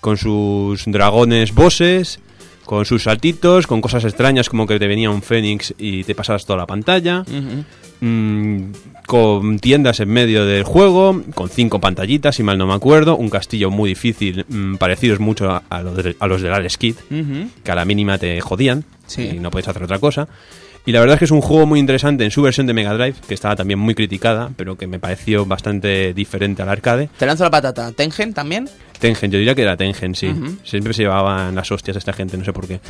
[0.00, 2.20] con sus dragones bosses,
[2.64, 6.46] con sus saltitos, con cosas extrañas como que te venía un fénix y te pasabas
[6.46, 7.24] toda la pantalla,
[8.00, 8.62] mm,
[9.06, 13.28] con tiendas en medio del juego, con cinco pantallitas, si mal no me acuerdo, un
[13.28, 16.78] castillo muy difícil, mm, parecidos mucho a, a los de, a los del Alex
[17.10, 17.48] Ujú.
[17.64, 19.22] que a la mínima te jodían Sí.
[19.34, 20.28] y no puedes hacer otra cosa.
[20.86, 22.94] Y la verdad es que es un juego muy interesante en su versión de Mega
[22.94, 27.10] Drive, que estaba también muy criticada, pero que me pareció bastante diferente al arcade.
[27.18, 27.92] Te lanzo la patata.
[27.92, 28.68] ¿Tengen también?
[28.98, 30.28] Tengen, yo diría que era Tengen, sí.
[30.28, 30.56] Ujú.
[30.64, 32.80] Siempre se llevaban las hostias esta gente, no sé por qué.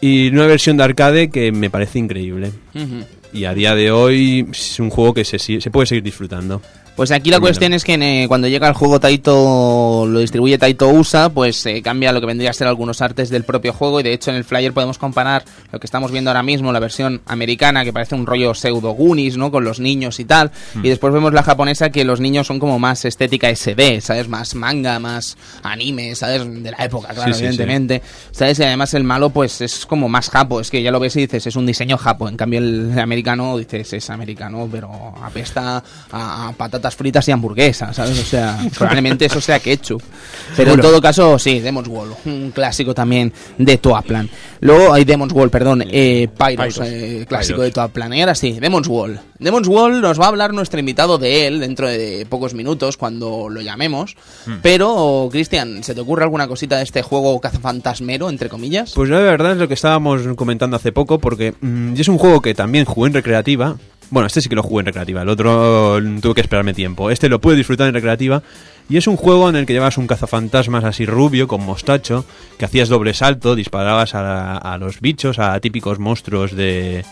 [0.00, 2.52] y una versión de arcade que me parece increíble.
[2.74, 3.04] Ujú.
[3.32, 6.62] Y a día de hoy es un juego que se, se puede seguir disfrutando.
[6.96, 7.40] Pues aquí la Tremendo.
[7.48, 11.82] cuestión es que eh, cuando llega el juego Taito, lo distribuye Taito USA, pues eh,
[11.82, 14.36] cambia lo que vendría a ser algunos artes del propio juego y de hecho en
[14.36, 18.14] el flyer podemos comparar lo que estamos viendo ahora mismo, la versión americana que parece
[18.14, 19.50] un rollo pseudo Goonies, ¿no?
[19.50, 20.52] Con los niños y tal,
[20.84, 24.28] y después vemos la japonesa que los niños son como más estética SD, ¿sabes?
[24.28, 26.42] Más manga, más anime, ¿sabes?
[26.62, 27.44] De la época, claro, Sí, sí, sí.
[27.46, 28.02] evidentemente.
[28.30, 28.60] ¿Sabes?
[28.60, 31.22] Y además el malo pues es como más japo, es que ya lo ves y
[31.22, 34.88] dices, es un diseño japo, en cambio el americano dices, es americano, pero
[35.20, 36.52] apesta a, a
[36.84, 38.18] patatas fritas y hamburguesas, ¿sabes?
[38.18, 40.02] O sea, probablemente eso sea ketchup.
[40.56, 44.28] Pero en todo caso, sí, Demon's Wall, un clásico también de Toaplan.
[44.60, 46.88] Luego hay Demon's Wall, perdón, eh, Pyros, Pyros.
[46.88, 47.66] eh, clásico Pyros.
[47.66, 48.12] de Toaplan.
[48.12, 49.20] Y ahora sí, Demon's Wall.
[49.38, 53.48] Demon's Wall nos va a hablar nuestro invitado de él dentro de pocos minutos cuando
[53.48, 54.16] lo llamemos.
[54.62, 58.92] Pero, Cristian, ¿se te ocurre alguna cosita de este juego cazafantasmero, entre comillas?
[58.94, 62.40] Pues la verdad es lo que estábamos comentando hace poco, porque mm, es un juego
[62.40, 63.76] que también jugué en recreativa.
[64.10, 67.10] Bueno, este sí que lo jugué en recreativa, el otro tuve que esperarme tiempo.
[67.10, 68.42] Este lo pude disfrutar en recreativa.
[68.88, 72.26] Y es un juego en el que llevas un cazafantasmas así rubio, con mostacho,
[72.58, 77.02] que hacías doble salto, disparabas a, los bichos, a típicos monstruos de,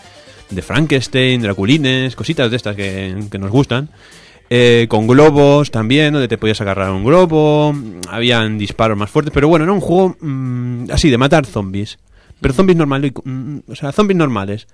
[0.51, 3.89] de Frankenstein, Draculines, cositas de estas que, nos gustan.
[4.49, 7.73] Eh, con globos también, donde te podías agarrar un globo,
[8.07, 11.97] habían disparos más fuertes, pero bueno, era un juego mm, así de matar zombies.
[12.43, 14.67] Pero zombies normales, mm, o sea, zombies normales.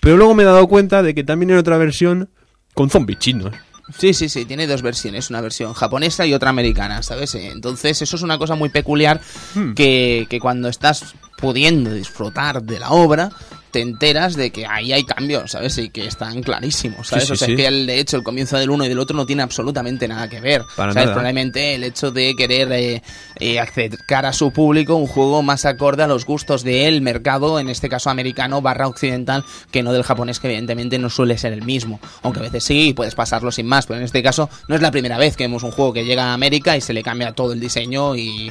[0.00, 2.28] Pero luego me he dado cuenta de que también era otra versión
[2.74, 3.52] con zombies chinos.
[3.96, 7.34] Sí, sí, sí, tiene dos versiones, una versión japonesa y otra americana, ¿sabes?
[7.34, 9.20] Eh, Entonces eso es una cosa muy peculiar
[9.74, 13.30] que, que cuando estás pudiendo disfrutar de la obra,
[13.78, 15.78] te enteras de que ahí hay cambios, ¿sabes?
[15.78, 17.26] Y que están clarísimos, ¿sabes?
[17.26, 17.54] Sí, sí, o sea, sí.
[17.54, 20.28] que el, de hecho el comienzo del uno y del otro no tiene absolutamente nada
[20.28, 20.62] que ver.
[20.74, 21.06] Para ¿sabes?
[21.06, 21.14] nada.
[21.14, 23.02] Probablemente el hecho de querer eh,
[23.38, 27.68] eh, acercar a su público un juego más acorde a los gustos del mercado, en
[27.68, 31.62] este caso americano barra occidental, que no del japonés, que evidentemente no suele ser el
[31.62, 32.00] mismo.
[32.22, 34.90] Aunque a veces sí, puedes pasarlo sin más, pero en este caso no es la
[34.90, 37.52] primera vez que vemos un juego que llega a América y se le cambia todo
[37.52, 38.50] el diseño y...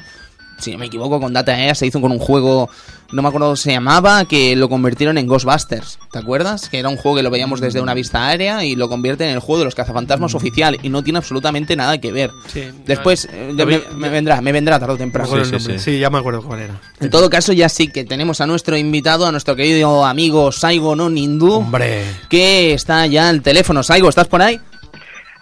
[0.59, 2.69] Si no me equivoco, con Data East se hizo con un juego,
[3.11, 5.99] no me acuerdo cómo se llamaba, que lo convirtieron en Ghostbusters.
[6.11, 6.67] ¿Te acuerdas?
[6.69, 9.35] Que era un juego que lo veíamos desde una vista aérea y lo convierten en
[9.35, 12.31] el juego de los cazafantasmas oficial y no tiene absolutamente nada que ver.
[12.51, 12.63] Sí.
[12.85, 15.29] Después eh, me, vi- me vendrá, me vendrá tarde o temprano.
[15.29, 15.79] Sí, el sí, nombre.
[15.79, 15.91] sí.
[15.91, 16.81] Sí, ya me acuerdo cuál era.
[16.99, 20.95] En todo caso, ya sí que tenemos a nuestro invitado, a nuestro querido amigo Saigo
[20.95, 22.03] no Nindu, Hombre.
[22.29, 23.83] que está ya al teléfono.
[23.83, 24.59] Saigo, ¿estás por ahí?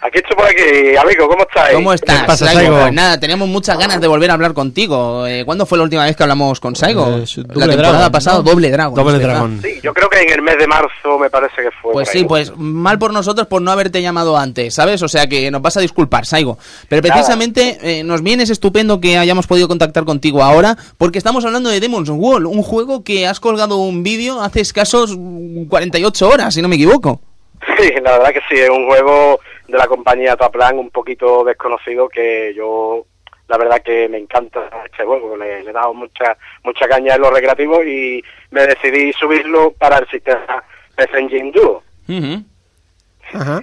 [0.06, 1.74] Aquí estoy por aquí, amigo, ¿cómo estáis?
[1.74, 2.60] ¿Cómo estás, pasa, Saigo?
[2.60, 2.80] Saigo?
[2.80, 5.26] Pues nada, tenemos muchas ganas de volver a hablar contigo.
[5.26, 7.08] Eh, ¿Cuándo fue la última vez que hablamos con Saigo?
[7.08, 8.42] Eh, la Doble temporada Dragon, pasada, ¿no?
[8.44, 8.94] Doble Dragon.
[8.94, 9.18] Doble.
[9.18, 9.60] Dragón.
[9.64, 11.92] Sí, yo creo que en el mes de marzo me parece que fue.
[11.92, 12.20] Pues ahí.
[12.20, 15.02] sí, pues mal por nosotros por no haberte llamado antes, ¿sabes?
[15.02, 16.56] O sea que nos vas a disculpar, Saigo.
[16.88, 21.44] Pero precisamente eh, nos viene es estupendo que hayamos podido contactar contigo ahora, porque estamos
[21.44, 26.28] hablando de Demon's Wall, un juego que has colgado un vídeo hace escasos mm, 48
[26.28, 27.20] horas, si no me equivoco.
[27.78, 32.08] Sí, la verdad que sí, es un juego de la compañía Taplan un poquito desconocido
[32.08, 33.04] que yo,
[33.48, 37.20] la verdad que me encanta este juego, le, le he dado mucha, mucha caña en
[37.22, 40.62] los recreativos y me decidí subirlo para el sistema
[40.96, 41.82] PC Engine Duo.
[43.32, 43.60] Ajá.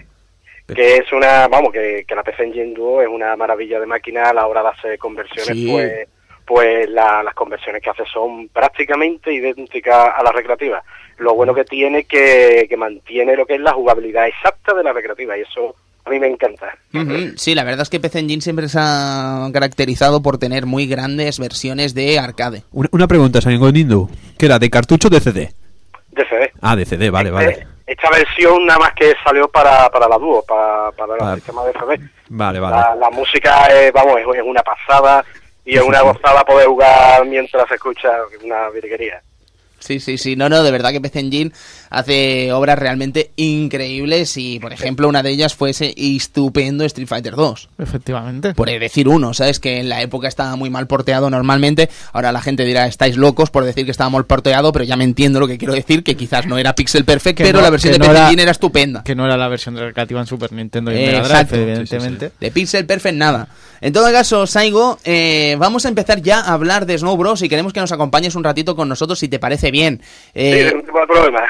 [0.67, 4.29] que es una, vamos, que, que la PC Engine Duo es una maravilla de máquina
[4.29, 5.69] a la hora de hacer conversiones, Sí.
[5.71, 6.07] pues
[6.45, 10.83] pues la- las conversiones que hace son prácticamente idénticas a las recreativas.
[11.19, 14.83] Lo bueno que tiene es que, que mantiene lo que es la jugabilidad exacta de
[14.83, 15.73] la recreativa y eso
[16.05, 16.67] a mí me encanta.
[17.37, 21.39] Sí, la verdad es que PC Engine siempre se ha caracterizado por tener muy grandes
[21.39, 22.63] versiones de arcade.
[22.71, 24.09] Una, una pregunta, Sango Nindu.
[24.37, 24.59] ¿Qué era?
[24.59, 25.53] ¿De cartucho o de CD?
[26.11, 26.51] De CD.
[26.61, 27.67] Ah, de CD, vale, Eh, vale.
[27.85, 31.31] Esta versión nada más que salió para, para la Duo, para, para Vale.
[31.33, 32.09] el sistema de CD.
[32.29, 32.75] Vale, vale.
[32.77, 35.23] La, la música es, vamos, es, es una pasada
[35.65, 38.09] y es una gozada poder jugar mientras se escucha
[38.43, 39.21] una virguería.
[39.79, 40.37] Sí, sí, sí.
[40.37, 41.51] No, no, de verdad que PC Engine
[41.93, 47.35] hace obras realmente increíbles y, por ejemplo, una de ellas fue ese estupendo Street Fighter
[47.35, 47.69] 2.
[47.77, 48.53] Efectivamente.
[48.53, 49.59] Por decir uno, ¿sabes?
[49.59, 51.89] Que en la época estaba muy mal porteado normalmente.
[52.11, 55.03] Ahora la gente dirá, estáis locos por decir que estaba mal porteado, pero ya me
[55.03, 57.69] entiendo lo que quiero decir, que quizás no era pixel perfect, Que pero no- la
[57.69, 59.03] versión de no PC era- estupenda.
[59.03, 61.21] Que no era la versión recreativa en Super Nintendo y Mega.
[61.21, 62.31] Drive, evidentemente.
[62.39, 63.47] De Pixel Perfect nada.
[63.81, 67.41] En todo caso, Saigo, eh, vamos a empezar ya a hablar de Snow Bros.
[67.41, 70.01] y queremos que nos acompañes un ratito con nosotros si te parece bien.
[70.33, 71.41] Eh, sí, no tengo problema.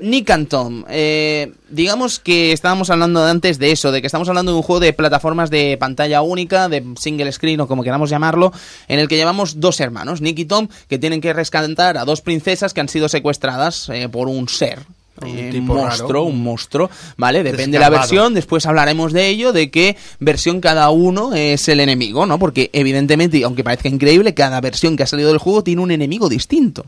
[0.00, 4.52] Nick and Tom, eh, digamos que estábamos hablando antes de eso, de que estamos hablando
[4.52, 8.52] de un juego de plataformas de pantalla única, de single screen o como queramos llamarlo,
[8.88, 12.20] en el que llevamos dos hermanos, Nick y Tom, que tienen que rescatar a dos
[12.20, 14.80] princesas que han sido secuestradas eh, por un ser.
[15.22, 16.22] Un eh, tipo monstruo, raro.
[16.24, 17.42] un monstruo, ¿vale?
[17.42, 21.80] Depende de la versión, después hablaremos de ello, de qué versión cada uno es el
[21.80, 22.38] enemigo, ¿no?
[22.38, 25.90] Porque evidentemente, y aunque parezca increíble, cada versión que ha salido del juego tiene un
[25.90, 26.84] enemigo distinto.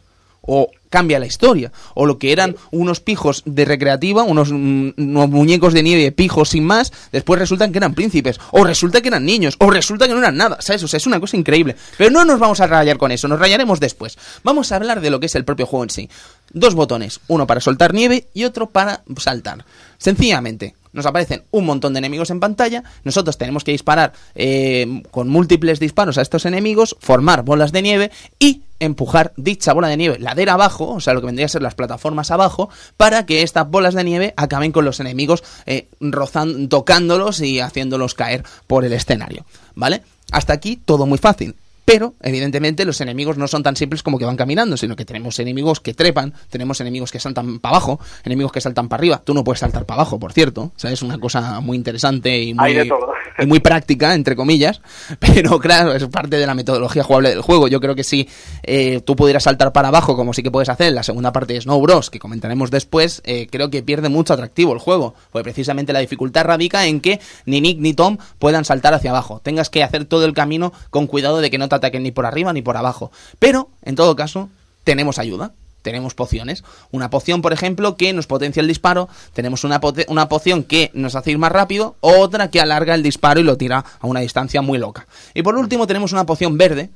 [0.50, 1.70] O cambia la historia.
[1.94, 6.48] O lo que eran unos pijos de recreativa, unos, mm, unos muñecos de nieve pijos
[6.48, 8.40] sin más, después resultan que eran príncipes.
[8.50, 9.56] O resulta que eran niños.
[9.58, 10.56] O resulta que no eran nada.
[10.60, 10.82] ¿Sabes?
[10.82, 11.76] O sea, es una cosa increíble.
[11.98, 14.16] Pero no nos vamos a rayar con eso, nos rayaremos después.
[14.42, 16.08] Vamos a hablar de lo que es el propio juego en sí.
[16.52, 19.66] Dos botones, uno para soltar nieve y otro para saltar.
[19.98, 25.28] Sencillamente, nos aparecen un montón de enemigos en pantalla, nosotros tenemos que disparar eh, con
[25.28, 30.18] múltiples disparos a estos enemigos, formar bolas de nieve y empujar dicha bola de nieve
[30.18, 33.68] ladera abajo, o sea, lo que vendría a ser las plataformas abajo, para que estas
[33.68, 38.92] bolas de nieve acaben con los enemigos eh, rozando, tocándolos y haciéndolos caer por el
[38.92, 40.02] escenario, ¿vale?
[40.30, 41.54] Hasta aquí todo muy fácil.
[41.88, 45.38] Pero, evidentemente, los enemigos no son tan simples como que van caminando, sino que tenemos
[45.38, 49.22] enemigos que trepan, tenemos enemigos que saltan para abajo, enemigos que saltan para arriba.
[49.24, 50.64] Tú no puedes saltar para abajo, por cierto.
[50.64, 52.90] O sea, es una cosa muy interesante muy,
[53.38, 54.82] y muy práctica, entre comillas.
[55.18, 57.68] Pero, claro, es parte de la metodología jugable del juego.
[57.68, 58.28] Yo creo que si
[58.64, 61.54] eh, tú pudieras saltar para abajo, como sí que puedes hacer en la segunda parte
[61.54, 65.14] de Snow Bros., que comentaremos después, eh, creo que pierde mucho atractivo el juego.
[65.32, 69.40] Porque precisamente la dificultad radica en que ni Nick ni Tom puedan saltar hacia abajo.
[69.42, 72.26] Tengas que hacer todo el camino con cuidado de que no te ataquen ni por
[72.26, 73.10] arriba ni por abajo.
[73.38, 74.48] Pero, en todo caso,
[74.84, 75.52] tenemos ayuda.
[75.82, 76.64] Tenemos pociones.
[76.90, 79.08] Una poción, por ejemplo, que nos potencia el disparo.
[79.32, 81.94] Tenemos una, una poción que nos hace ir más rápido.
[82.00, 85.06] Otra que alarga el disparo y lo tira a una distancia muy loca.
[85.34, 86.90] Y por último, tenemos una poción verde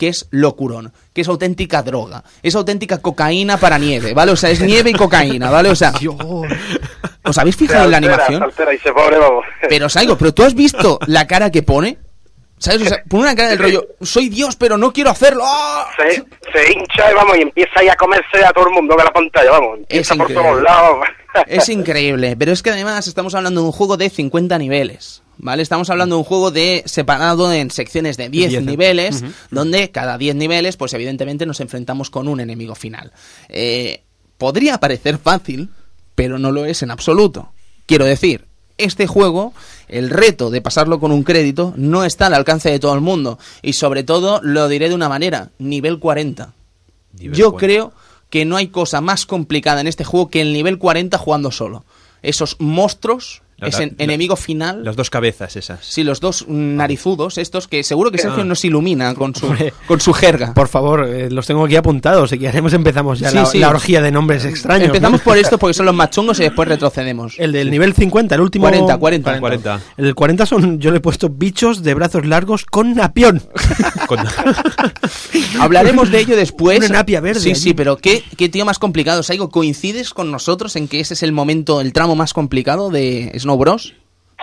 [0.00, 4.32] que es locurón, que es auténtica droga, es auténtica cocaína para nieve, ¿vale?
[4.32, 5.68] O sea, es nieve y cocaína, ¿vale?
[5.68, 5.92] O sea,
[7.22, 8.42] ¿Os habéis fijado en la animación?
[8.42, 9.44] Altera y se pone, vamos.
[9.68, 11.98] Pero Saigo, pero tú has visto la cara que pone?
[12.60, 12.82] ¿Sabes?
[12.82, 15.42] O sea, pone una cara del rollo, soy Dios, pero no quiero hacerlo.
[15.44, 15.88] ¡Ah!
[15.96, 16.10] Se,
[16.52, 19.10] se hincha y vamos, y empieza ahí a comerse a todo el mundo de la
[19.10, 19.78] pantalla, vamos.
[19.80, 20.98] Empieza por todos lados.
[21.46, 25.62] Es increíble, pero es que además estamos hablando de un juego de 50 niveles, ¿vale?
[25.62, 28.62] Estamos hablando de un juego de separado en secciones de 10 Diez.
[28.64, 33.12] niveles, donde cada 10 niveles, pues evidentemente nos enfrentamos con un enemigo final.
[33.48, 34.02] Eh,
[34.38, 35.68] podría parecer fácil,
[36.16, 37.52] pero no lo es en absoluto.
[37.86, 38.46] Quiero decir,
[38.84, 39.52] este juego,
[39.88, 43.38] el reto de pasarlo con un crédito, no está al alcance de todo el mundo.
[43.62, 46.52] Y sobre todo, lo diré de una manera, nivel 40.
[47.18, 47.58] Nivel Yo 40.
[47.66, 47.92] creo
[48.30, 51.84] que no hay cosa más complicada en este juego que el nivel 40 jugando solo.
[52.22, 54.84] Esos monstruos, La- enemigo final.
[54.84, 55.84] Las dos cabezas esas.
[55.84, 58.46] Sí, los dos narizudos, estos que seguro que Sergio Ah.
[58.46, 59.52] nos ilumina con su,
[59.86, 60.54] con su jerga.
[60.54, 62.30] Por favor, eh, los tengo aquí apuntados.
[62.30, 63.58] Si queremos empezamos ya Sí, la, sí.
[63.58, 64.86] la orgía de nombres extraños.
[64.88, 65.24] Empezamos ¿no?
[65.24, 67.34] por estos porque son los más chungos y después retrocedemos.
[67.38, 68.64] El del nivel 50, el último...
[68.64, 69.40] 40, 40.
[69.40, 69.80] 40.
[69.96, 73.42] El 40 son, yo le he puesto bichos de brazos largos con napión.
[74.06, 74.18] Con-
[75.60, 76.78] Hablaremos de ello después.
[76.78, 77.60] Una napia verde Sí, allí.
[77.60, 79.22] sí, pero ¿qué, qué tío más complicado.
[79.22, 83.32] Saigo, ¿coincides con nosotros en que ese es el momento, el tramo más complicado de
[83.38, 83.94] Snow Bros?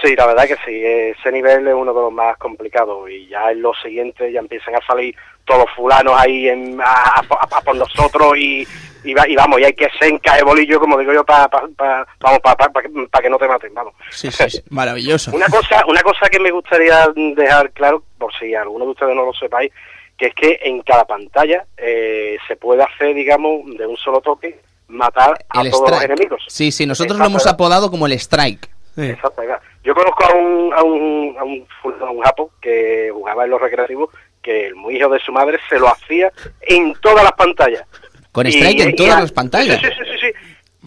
[0.03, 0.79] Sí, la verdad que sí,
[1.19, 4.75] ese nivel es uno de los más complicados y ya en los siguientes ya empiezan
[4.75, 8.67] a salir todos los fulanos ahí en, a, a- a por nosotros y,
[9.03, 11.63] y, va- y vamos, y hay que senca de bolillo, como digo yo, para pa,
[11.75, 13.93] pa- vamos, para pa, pa que- no te maten, vamos.
[14.11, 14.61] Sí, sí, sí.
[14.69, 15.31] Maravilloso.
[15.33, 19.25] Una cosa, una cosa que me gustaría dejar claro, por si alguno de ustedes no
[19.25, 19.71] lo sepáis,
[20.15, 24.59] que es que en cada pantalla eh, se puede hacer, digamos, de un solo toque,
[24.89, 26.43] matar a El todos los enemigos.
[26.49, 28.69] Sí, sí, nosotros lo hemos apodado como el strike.
[28.97, 29.09] Sí.
[29.11, 29.43] Exacto.
[29.83, 31.67] Yo conozco a un, a un, a un,
[32.01, 34.09] a un japo que jugaba en los recreativos
[34.41, 36.31] que el muy hijo de su madre se lo hacía
[36.61, 37.83] en todas las pantallas.
[38.31, 39.79] Con Y- strike en y todas a- las pantallas.
[39.79, 40.31] Sí, sí, sí, sí.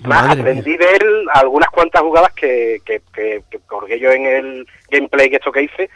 [0.03, 4.67] Más, aprendí de él algunas cuantas jugadas que, que, que, que colgué yo en el
[4.91, 5.91] gameplay que esto que hice.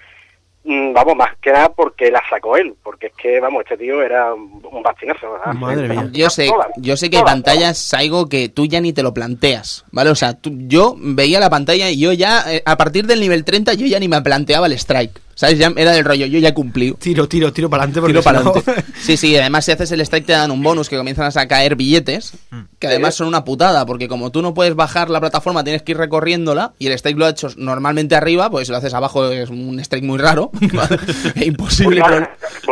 [0.65, 4.03] Mm, Vamos, más que nada porque la sacó él, porque es que, vamos, este tío
[4.03, 5.33] era un bastinazo.
[5.33, 5.53] ¿verdad?
[5.53, 6.09] Madre mía.
[6.13, 9.03] Yo sé, Todas, yo sé que hay todas, pantallas, Saigo, que tú ya ni te
[9.03, 10.09] lo planteas, ¿vale?
[10.11, 13.45] O sea, tú- yo veía la pantalla y yo ya, eh, a partir del nivel
[13.45, 15.21] 30, yo ya ni me planteaba el strike.
[15.35, 15.59] ¿Sabes?
[15.59, 16.97] Ya era del rollo, yo ya he cumplido.
[16.97, 18.07] Tiro, tiro, tiro para adelante.
[18.07, 18.85] Tiro para adelante.
[19.01, 21.75] Sí, sí, además si haces el strike te dan un bonus que comienzan a caer
[21.77, 22.33] billetes,
[22.79, 25.93] que además son una putada, porque como tú no puedes bajar la plataforma, tienes que
[25.93, 29.29] ir recorriéndola, y el strike lo ha hecho normalmente arriba, pues si lo haces abajo
[29.31, 30.99] es un strike muy raro, ¿vale?
[31.35, 32.01] es imposible.
[32.01, 32.29] Porque, pero-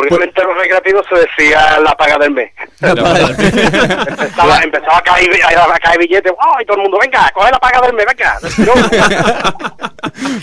[0.09, 2.51] porque en los recreativos se decía la paga del mes.
[2.81, 3.55] La paga del mes.
[3.55, 6.61] empezaba, empezaba a, caer, a caer billetes, ¡oh!
[6.61, 8.39] y todo el mundo, venga, coge la paga del mes, venga.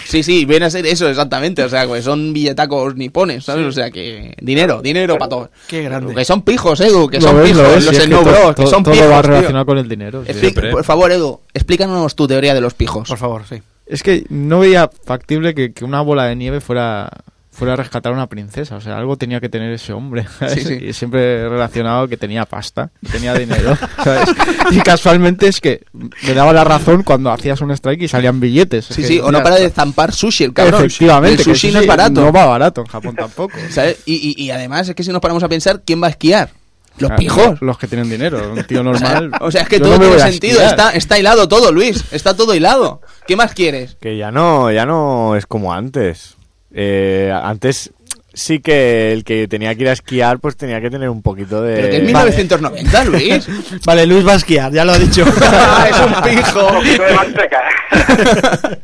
[0.05, 1.63] Sí, sí, viene a ser eso exactamente.
[1.63, 3.65] O sea, que son billetacos nipones, ¿sabes?
[3.65, 5.49] O sea, que dinero, dinero para todos.
[5.67, 6.13] Qué grande.
[6.15, 7.75] Que son pijos, Edu, que Lo son ves, lo pijos.
[7.75, 8.07] ves, los que
[8.55, 9.09] to- son todo pijos.
[9.11, 9.29] va tío.
[9.31, 10.23] relacionado con el dinero.
[10.71, 13.07] Por favor, Edu, explícanos tu teoría de los pijos.
[13.07, 13.61] Por favor, sí.
[13.85, 17.09] Es que no veía factible que, que una bola de nieve fuera
[17.51, 18.75] fuera a rescatar a una princesa.
[18.75, 20.25] O sea, algo tenía que tener ese hombre.
[20.39, 20.53] ¿sabes?
[20.53, 20.85] Sí, sí.
[20.85, 23.77] Y siempre relacionado que tenía pasta, que tenía dinero.
[24.03, 24.29] ¿sabes?
[24.71, 28.89] Y casualmente es que me daba la razón cuando hacías un strike y salían billetes.
[28.89, 30.81] Es Sí, que, sí, o no para de zampar sushi el cabrón.
[30.85, 31.41] Efectivamente.
[31.41, 32.21] El sushi no es barato.
[32.21, 33.57] No va barato en Japón tampoco.
[33.69, 33.97] ¿sabes?
[34.05, 36.51] Y, y- y además es que si nos paramos a pensar, ¿quién va a esquiar?
[36.97, 37.61] Los pijos.
[37.61, 38.51] Los que tienen dinero.
[38.53, 39.31] Un tío normal.
[39.41, 40.61] O sea, es que todo no tiene sentido.
[40.61, 42.03] Está, está hilado todo, Luis.
[42.11, 43.01] Está todo hilado.
[43.25, 43.95] ¿Qué más quieres?
[44.01, 46.35] Que ya no, ya no es como antes.
[46.73, 47.91] Eh, antes
[48.31, 51.61] sí que el que tenía que ir a esquiar, pues tenía que tener un poquito
[51.61, 51.75] de...
[51.75, 53.47] Pero que es 1990, Luis.
[53.85, 55.23] Vale, Luis va a esquiar, ya lo ha dicho.
[55.25, 56.81] es un pijo.
[56.81, 57.59] de manteca.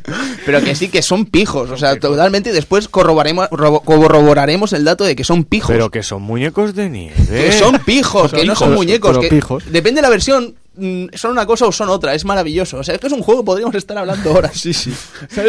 [0.46, 1.70] Pero que sí, que son pijos.
[1.70, 2.50] O sea, totalmente.
[2.50, 5.72] Y después corroboraremos, robo- corroboraremos el dato de que son pijos.
[5.72, 7.16] Pero que son muñecos de nieve.
[7.30, 9.12] que son pijos, que no son muñecos.
[9.12, 9.72] pero que pijos.
[9.72, 10.56] Depende de la versión.
[10.78, 12.78] Mm, Son una cosa o son otra, es maravilloso.
[12.78, 14.54] O sea, esto es un juego que podríamos estar hablando horas.
[14.66, 14.92] Sí, sí.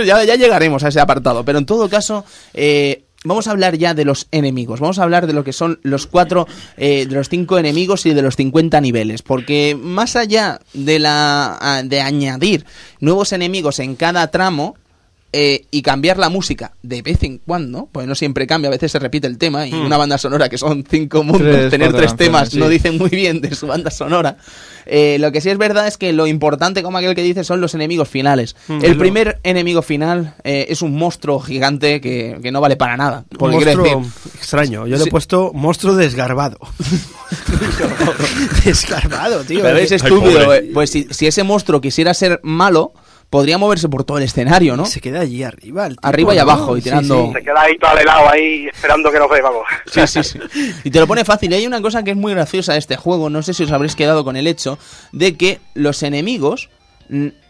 [0.05, 1.45] Ya, ya llegaremos a ese apartado.
[1.45, 4.81] Pero en todo caso, eh, vamos a hablar ya de los enemigos.
[4.81, 6.47] Vamos a hablar de lo que son los cuatro,
[6.77, 9.23] eh, de los cinco enemigos y de los 50 niveles.
[9.23, 12.67] Porque más allá de, la, ah, de añadir
[13.01, 14.77] nuevos enemigos en cada tramo,
[15.33, 18.93] eh, y cambiar la música de vez en cuando, pues no siempre cambia, a veces
[18.93, 22.17] se repite el tema y una banda sonora que son cinco mundos, Tres, tener tres
[22.17, 22.73] temas canciones, no sí.
[22.75, 24.37] dice muy bien de su banda sonora.
[24.87, 27.61] Eh, lo que sí es verdad es que lo importante, como aquel que dice, son
[27.61, 28.55] los enemigos finales.
[28.69, 33.25] el primer enemigo final eh, es un monstruo gigante que, que no vale para nada.
[33.33, 34.87] Un Porque monstruo decir, extraño.
[34.87, 35.09] Yo le Sí.
[35.09, 36.59] he puesto monstruo desgarbado.
[38.65, 39.61] desgarbado, tío.
[39.63, 40.45] pero es Es estúpido.
[40.45, 40.59] pobre.
[40.59, 40.71] eh.
[40.73, 42.93] Pues si, si ese monstruo quisiera ser malo,
[43.31, 44.87] podría moverse por todo el escenario, ¿no?
[44.87, 45.87] Se queda allí arriba.
[45.87, 46.43] el tipo, Arriba y ¿no?
[46.43, 47.33] abajo, y Sí, tirando- sí.
[47.35, 49.65] Se queda ahí todo al helado ahí esperando que nos ve, vamos.
[49.93, 50.39] Sí, sí, sí.
[50.85, 51.51] Y te lo pone fácil.
[51.53, 53.29] Y hay una cosa que es muy graciosa de este juego.
[53.31, 54.79] No sé si os habréis quedado con el hecho
[55.13, 56.71] de que los enemigos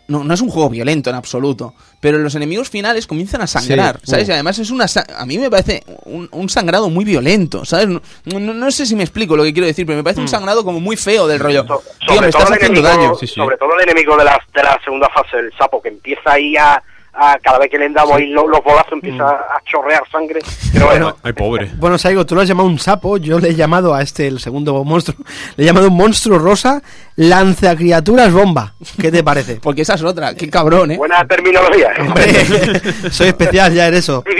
[0.08, 3.98] no, no es un juego violento en absoluto, pero los enemigos finales comienzan a sangrar,
[4.04, 4.28] Sí, ¿sabes?
[4.28, 4.30] uh.
[4.30, 4.86] Y además es una...
[5.18, 7.88] A mí me parece un, un sangrado muy violento, ¿sabes?
[7.88, 10.28] No, no- no sé si me explico lo que quiero decir, pero me parece un
[10.28, 11.66] sangrado como muy feo del rollo.
[11.66, 13.14] So- Tío, me estás el haciendo enemigo, daño.
[13.16, 13.34] Sí, sí.
[13.34, 16.56] sobre todo el enemigo de la, de la segunda fase, el sapo, que empieza ahí
[16.56, 16.80] a,
[17.12, 20.40] a- cada vez que le damos ahí lo- los, bolazos empieza a chorrear sangre.
[20.72, 21.70] Pero bueno, Ay, pobre.
[21.76, 24.38] Bueno, Saigo, tú lo has llamado un sapo, yo le he llamado a este, el
[24.38, 25.16] segundo monstruo,
[25.56, 26.82] le he llamado un monstruo rosa
[27.16, 28.74] lanza criaturas bomba.
[29.00, 29.56] ¿Qué te parece?
[29.62, 30.96] Porque esa es otra, qué cabrón, ¿eh?
[30.96, 31.88] buena terminología.
[31.96, 32.02] ¿eh?
[32.02, 34.22] Hombre, soy especial ya en eso.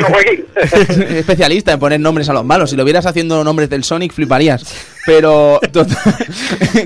[0.57, 2.71] Especialista en poner nombres a los malos.
[2.71, 4.65] Si lo vieras haciendo nombres del Sonic, fliparías.
[5.05, 5.97] Pero total,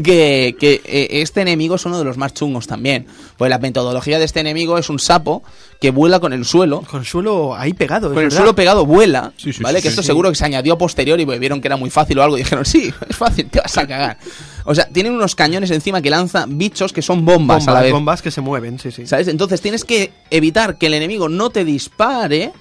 [0.02, 3.06] que, que, eh, este enemigo es uno de los más chungos también.
[3.36, 5.42] Pues la metodología de este enemigo es un sapo
[5.80, 6.82] que vuela con el suelo.
[6.82, 8.08] Con suelo ahí pegado.
[8.08, 8.36] Con el verdad.
[8.36, 9.78] suelo pegado vuela, Sí, sí, ¿vale?
[9.78, 10.06] sí, que sí, esto sí.
[10.08, 12.42] seguro que se añadió a posteriori porque vieron que era muy fácil o algo y
[12.42, 14.18] dijeron, sí, es fácil, te vas a cagar.
[14.64, 17.82] O sea, tienen unos cañones encima que lanzan bichos que son bombas, a la bombas,
[17.82, 17.92] vez.
[17.92, 19.06] bombas que se mueven, sí, sí.
[19.06, 19.28] ¿Sabes?
[19.28, 22.52] Entonces tienes que evitar que el enemigo no te dispare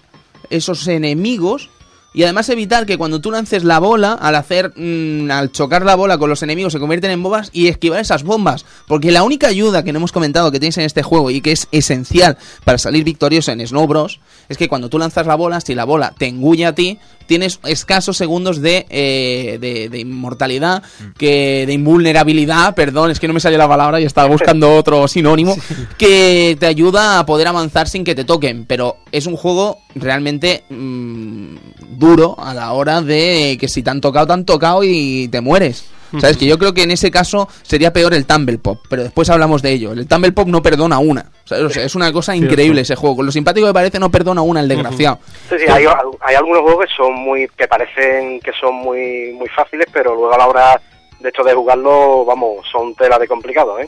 [0.50, 1.70] esos enemigos
[2.12, 5.94] y además evitar que cuando tú lances la bola, al hacer, mm, al chocar la
[5.96, 8.66] bola con los enemigos se convierten en bombas y esquivar esas bombas.
[8.88, 11.52] Porque la única ayuda que no hemos comentado que tienes en este juego y que
[11.52, 14.20] es esencial para salir victorioso en Snow Bros.
[14.50, 16.98] es que cuando tú lanzas la bola, si la bola te engulle a ti,
[17.30, 20.82] tienes escasos segundos de, eh, de, de inmortalidad,
[21.16, 25.08] que de invulnerabilidad, perdón, es que no me sale la palabra y estaba buscando otro
[25.08, 25.56] sinónimo,
[26.00, 28.66] que te ayuda a poder avanzar sin que te toquen.
[28.66, 31.56] Pero es un juego realmente mm,
[32.00, 35.40] duro a la hora de que si te han tocado, te han tocado y te
[35.40, 35.86] mueres.
[36.20, 36.38] ¿Sabes?
[36.38, 39.62] Que yo creo que en ese caso sería peor el Tumble Pop, pero después hablamos
[39.62, 39.92] de ello.
[39.92, 41.26] El Tumble Pop no perdona una.
[41.46, 41.64] ¿sabes?
[41.66, 43.18] O sea, es una cosa increíble ese juego.
[43.18, 45.20] Con lo simpático que parece, no perdona una el desgraciado.
[45.50, 45.86] Sí, sí, hay,
[46.22, 50.34] hay algunos juegos que son muy, que parecen que son muy, muy fáciles, pero luego
[50.34, 50.82] a la hora
[51.20, 53.88] de hecho de jugarlo, vamos, son tela de complicado, ¿eh?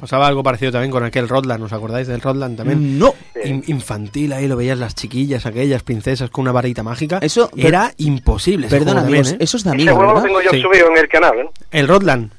[0.00, 2.98] Pasaba algo parecido también con aquel Rodland, ¿os acordáis del Rodland también?
[2.98, 3.14] No.
[3.44, 7.18] In- infantil, ahí lo veías las chiquillas, aquellas princesas con una varita mágica.
[7.22, 8.68] Eso- era imposible.
[8.68, 9.44] Perdona, juego también, amigos, ¿eh?
[9.44, 10.60] eso es de Ese amigos, juego lo tengo yo Sí.
[10.60, 11.48] subido en el canal, ¿eh?
[11.70, 12.30] El Rodland,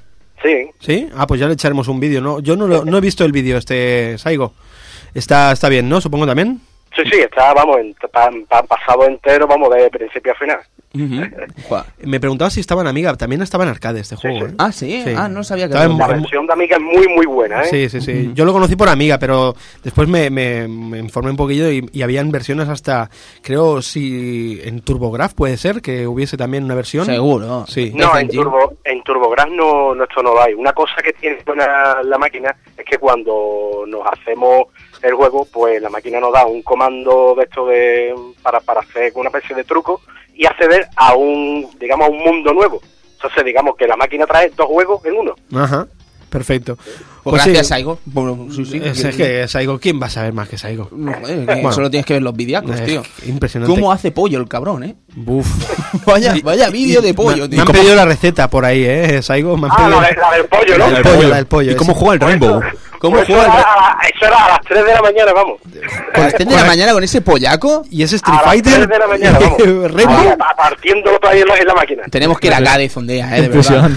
[0.43, 1.10] Sí, ¿sí?
[1.18, 2.39] Ah, pues ya le echaremos un vídeo, ¿no?
[2.39, 4.53] Yo no, lo- no he visto el vídeo este, Saigo.
[5.16, 5.99] Está, está bien, ¿no?
[6.01, 6.62] Supongo también.
[6.95, 10.60] sí, sí, está, vamos, en- pa- pa- pasado entero, vamos, de principio a final.
[11.67, 11.87] Joder.
[12.03, 14.51] Me preguntaba si estaba en Amiga, también estaba en arcade este juego, sí.
[14.51, 14.55] ¿eh?
[14.57, 15.01] Ah, ¿sí?
[15.03, 15.13] Sí.
[15.15, 17.67] Ah, no sabía que Estaba en- La versión de Amiga es muy, muy buena, ¿eh?
[17.69, 18.31] Sí, sí, sí.
[18.33, 22.01] Yo lo conocí por Amiga, pero después me, me- me informé un poquillo y, y
[22.01, 23.09] habían versiones hasta,
[23.41, 27.05] creo, si en TurboGraf puede ser, que hubiese también una versión.
[27.05, 27.65] Seguro.
[27.67, 27.91] Sí.
[27.95, 28.27] No, en.
[28.29, 30.45] Turbo, en TurboGrafx no, no, esto no va.
[30.57, 34.65] Una cosa que tiene buena la máquina es que cuando nos hacemos
[35.01, 39.11] el juego, pues la máquina nos da un comando de esto de para, para hacer
[39.15, 40.01] una especie de truco
[40.36, 42.81] y acceder a un, digamos, a un mundo nuevo.
[43.15, 45.33] Entonces, digamos que la máquina trae dos juegos en uno.
[45.55, 45.88] Ajá,
[46.29, 46.77] perfecto.
[47.23, 47.97] Pues, sí, gracias, Saigo.
[48.13, 48.79] por- sí, sí.
[48.83, 50.89] Es, es que Saigo, ¿quién va a saber más que Saigo?
[50.91, 51.11] No,
[51.45, 51.71] Bueno.
[51.71, 53.01] solo tienes que ver los videacos, tío.
[53.25, 53.73] impresionante.
[53.73, 54.95] ¿Cómo hace pollo el cabrón, eh?
[55.15, 55.47] Buf.
[56.05, 57.61] Vaya, vaya vídeo de pollo, Me tío.
[57.61, 59.21] han pedido la receta por ahí, ¿eh?
[59.23, 60.01] Saigo, me han Ah, pedido...
[60.01, 60.77] la, de- la del pollo, ¿no?
[60.77, 61.71] La del pollo, la del pollo.
[61.71, 62.61] ¿Y cómo juega el Rainbow?
[62.99, 65.33] ¿Cómo Pues juega eso, era, a la- eso era a las 3 de la mañana,
[65.33, 65.59] vamos.
[66.13, 67.83] ¿A las 10 de la mañana con ese pollaco?
[67.91, 68.73] ¿Y ese Street A las Fighter?
[68.73, 69.57] 3 de la mañana, vamos.
[70.57, 72.03] Partiéndolo todavía en la, en la máquina.
[72.09, 73.89] Tenemos que ir a Cádiz un día, eh, de verdad.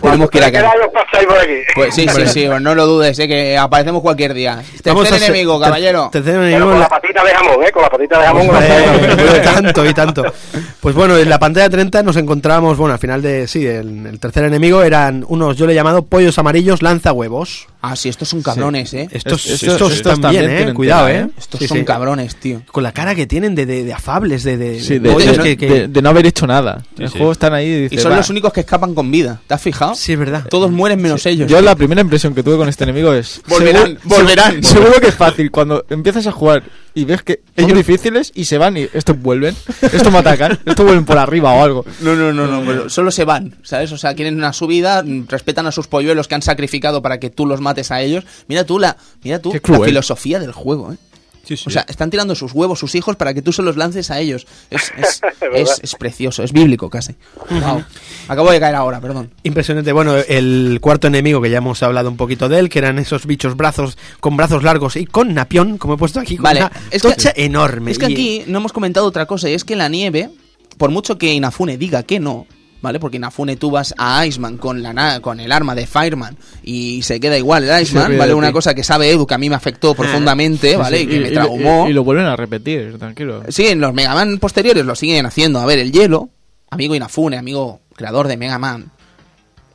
[0.00, 0.70] Tenemos que ir a ¿Qué Cádiz.
[0.72, 1.52] rayos pasáis por aquí?
[1.74, 4.62] Pues sí, sí, sí, pues no lo dudes, eh, que aparecemos cualquier día.
[4.82, 6.08] Tercer enemigo, caballero.
[6.12, 6.70] Tercer Pero enemigo...
[6.70, 7.72] con la patita de jamón, ¿eh?
[7.72, 8.48] Con la patita de jamón.
[8.48, 10.24] Hombre, y tanto y tanto.
[10.80, 14.20] Pues bueno, en la pantalla 30 nos encontramos, bueno, al final de, sí, el, el
[14.20, 17.66] tercer enemigo eran unos, yo le he llamado pollos amarillos lanza huevos.
[17.80, 19.08] Ah, sí, estos son cabrones, eh.
[19.12, 21.22] Estos, Es- estos, estos- estos también, también eh, tienen cuidado, tela, eh.
[21.22, 21.30] ¿eh?
[21.38, 21.84] Estos Sí, son sí.
[21.84, 22.62] cabrones, tío.
[22.72, 25.36] Con la cara que tienen de, de, de afables, de, de, Sí, de de, pollos
[25.36, 26.82] de- que- que- de- de no haber hecho nada.
[26.98, 27.16] el sí.
[27.18, 28.16] juego están ahí y, dice, Y son "Va".
[28.16, 29.40] los únicos que escapan con vida.
[29.46, 29.94] ¿Te has fijado?
[29.94, 30.46] Sí, es verdad.
[30.50, 31.48] Todos mueren menos ellos.
[31.48, 33.40] Yo la primera impresión que tuve con este enemigo es...
[33.48, 34.64] Volverán, seguro- volverán.
[34.68, 35.50] Seguro que es fácil.
[35.52, 36.64] Cuando empiezas a jugar
[36.94, 39.54] y ves que son difíciles y se van y estos vuelven.
[39.82, 40.58] Estos me atacan.
[40.66, 41.84] Estos vuelven por arriba o algo.
[42.00, 43.92] No, no, no, no, pero solo se van, ¿sabes?
[43.92, 47.30] O sea, quieren una subida, mm, respetan a sus polluelos que han sacrificado para que
[47.30, 48.24] tú los mates a ellos.
[48.48, 50.96] Mira tú la, mira tú la filosofía del juego, ¿eh?
[51.66, 54.20] O sea, están tirando sus huevos, sus hijos, para que tú se los lances a
[54.20, 54.46] ellos.
[54.70, 55.20] Es, es,
[55.54, 57.14] es, es precioso, es bíblico casi.
[57.48, 57.84] Wow.
[58.28, 59.30] Acabo de caer ahora, perdón.
[59.44, 59.92] Impresionante.
[59.92, 63.24] Bueno, el cuarto enemigo que ya hemos hablado un poquito de él, que eran esos
[63.26, 66.72] bichos brazos con brazos largos y con napión, como he puesto aquí, con Vale, una
[66.90, 67.92] es que- tocha enorme.
[67.92, 70.28] Es que aquí no hemos comentado otra cosa, y es que la nieve,
[70.76, 72.46] por mucho que Inafune diga que no,
[72.80, 72.98] ¿vale?
[73.00, 77.18] Porque Inafune tú vas a Iceman con la con el arma de Fireman y se
[77.20, 78.34] queda igual el Iceman, ¿vale?
[78.34, 81.00] Una cosa que sabe Edu que a mí me afectó profundamente, ¿vale?
[81.02, 81.88] Y que me y- traumó.
[81.88, 83.42] y lo vuelven a repetir, tranquilo.
[83.48, 85.58] Sí, en los Mega Man posteriores lo siguen haciendo.
[85.60, 86.30] A ver, el hielo,
[86.70, 88.90] amigo Inafune, amigo creador de Mega Man,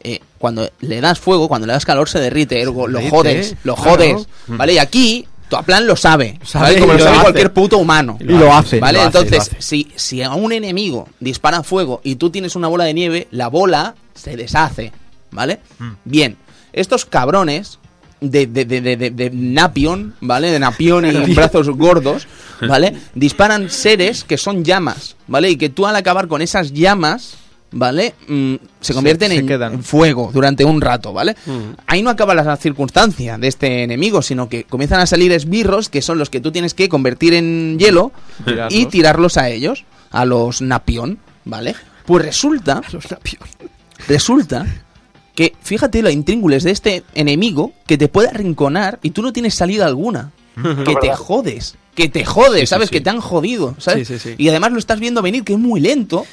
[0.06, 3.76] eh, cuando le das fuego, cuando le das calor, se derrite, ergo, lo jodes, lo
[3.76, 3.92] claro.
[3.92, 4.74] jodes, ¿vale?
[4.74, 6.80] Y aquí, Toaplan lo sabe, ¿vale?
[6.80, 8.18] Como lo sabe cualquier puto humano.
[8.20, 9.00] Y lo hace, ¿Vale?
[9.00, 9.56] lo hace, Entonces, lo hace.
[9.62, 13.48] Si, si a un enemigo dispara fuego y tú tienes una bola de nieve, la
[13.50, 14.92] bola se deshace,
[15.32, 15.60] ¿vale?
[16.06, 16.38] Bien,
[16.74, 17.80] estos cabrones
[18.22, 20.50] de, de, de, de, de- de Napion, ¿vale?
[20.50, 22.26] De Napion y brazos gordos,
[22.68, 22.96] ¿vale?
[23.16, 25.50] Disparan seres que son llamas, ¿vale?
[25.50, 27.36] Y que tú al acabar con esas llamas,
[27.74, 28.14] ¿vale?
[28.28, 31.36] Mm, se convierten se en, en fuego durante un rato, ¿vale?
[31.88, 36.02] Ahí no acaba la circunstancia de este enemigo, sino que comienzan a salir esbirros que
[36.02, 38.12] son los que tú tienes que convertir en hielo
[38.70, 39.38] y Tirarlos.
[39.38, 41.76] a ellos, a los Napion, ¿vale?
[42.06, 42.82] Pues resulta,
[44.08, 44.66] resulta
[45.36, 49.56] que fíjate la intríngules de este enemigo que te puede arrinconar y tú no tienes
[49.56, 50.32] salida alguna.
[50.86, 52.90] que te jodes, que te jodes, Sí, ¿sabes?
[52.90, 52.94] sí.
[52.96, 54.08] Que te han jodido, ¿sabes?
[54.08, 54.36] Sí, sí, sí.
[54.38, 56.26] Y además lo estás viendo venir, que es muy lento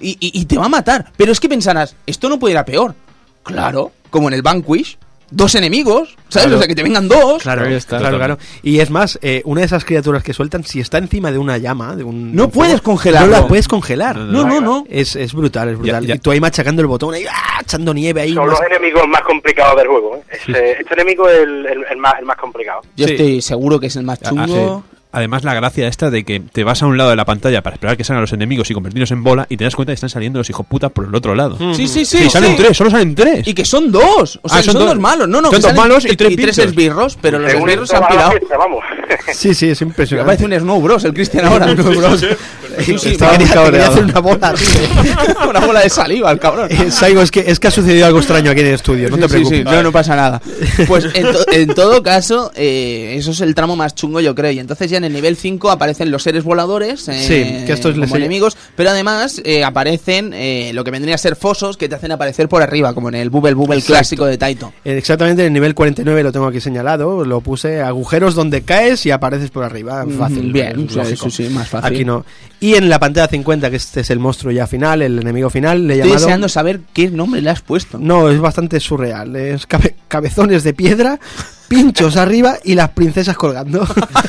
[0.00, 1.12] y, y- y te va a matar.
[1.16, 2.94] Pero es que pensarás, esto no puede ir a peor.
[3.42, 4.96] Claro, como en el Vanquish,
[5.30, 6.46] dos enemigos, ¿sabes?
[6.46, 6.56] Claro.
[6.56, 7.42] O sea, que te vengan dos.
[7.42, 7.98] Claro, Ahí está.
[7.98, 8.38] claro, claro.
[8.62, 11.58] Y es más, eh, una de esas criaturas que sueltan, si está encima de una
[11.58, 12.30] llama, de un.
[12.30, 13.34] de No un puedes fuego, congelarlo.
[13.36, 14.16] No la puedes congelar.
[14.16, 14.84] No, no, no.
[14.88, 16.02] Es, es brutal, es brutal.
[16.04, 16.14] Ya, ya.
[16.14, 17.58] Y tú ahí machacando el botón, ahí, ¡ah!
[17.62, 18.32] echando nieve ahí.
[18.34, 20.16] Son más- los enemigos más complicados del juego.
[20.16, 20.22] ¿eh?
[20.30, 22.80] Este, este enemigo es el, el- el más, el más complicado.
[22.96, 23.12] Yo Sí.
[23.14, 24.84] estoy seguro que es el más Ah, chungo.
[24.90, 24.93] sí.
[25.14, 27.74] Además, la gracia esta de que te vas a un lado de la pantalla para
[27.74, 30.10] esperar que salgan los enemigos y convertirlos en bola y te das cuenta que están
[30.10, 31.56] saliendo los hijoputas por el otro lado.
[31.74, 32.18] Sí, sí, sí.
[32.24, 32.56] Sí, salen sí.
[32.58, 33.46] tres, solo salen tres.
[33.46, 34.40] Y que son dos.
[34.42, 34.88] O sea, Ah, son son, dos.
[34.94, 35.28] dos malos.
[35.28, 37.96] No, no, Son que dos malos y tres y tres esbirros, pero los esbirros se
[37.96, 38.30] han pirado.
[38.32, 38.84] fiesta, vamos.
[39.32, 40.26] Sí, sí, es impresionante.
[40.36, 41.66] parece un Snow Bros, el Cristian ahora.
[41.74, 42.24] Snow Bros.
[42.82, 45.48] Sí, sí, Estaba quería- quería quería hacer una bola, tío.
[45.50, 46.68] una bola de saliva, el cabrón.
[46.70, 49.16] Eh, Saigo, es que, es que ha sucedido algo extraño aquí en el estudio, no
[49.16, 49.58] te sí, preocupes.
[49.58, 50.40] sí, no, no pasa nada.
[50.86, 54.50] Pues en, to- en todo caso, eh, eso es el tramo más chungo, yo creo.
[54.50, 57.96] Y entonces ya en el nivel 5 aparecen los seres voladores, eh, Sí, que estos
[57.96, 61.76] les como he- enemigos, pero además eh, aparecen eh, lo que vendría a ser fosos
[61.76, 63.92] que te hacen aparecer por arriba, como en el Bubble Bubble Exacto.
[63.94, 64.72] clásico de Taito.
[64.84, 69.10] Exactamente, en el nivel 49 lo tengo aquí señalado, lo puse agujeros donde caes y
[69.10, 70.48] apareces por arriba, fácil.
[70.48, 71.94] Mm, Bien, es sí, sí, sí, más fácil.
[71.94, 72.24] Aquí no.
[72.64, 75.86] Y en la pantalla 50, que este es el monstruo ya final, el enemigo final,
[75.86, 76.24] le he Estoy llamado...
[76.26, 77.98] deseando saber qué nombre le has puesto.
[77.98, 79.36] No, es bastante surreal.
[79.36, 81.20] Es cabe- cabezones de piedra,
[81.68, 83.86] pinchos arriba y las princesas colgando.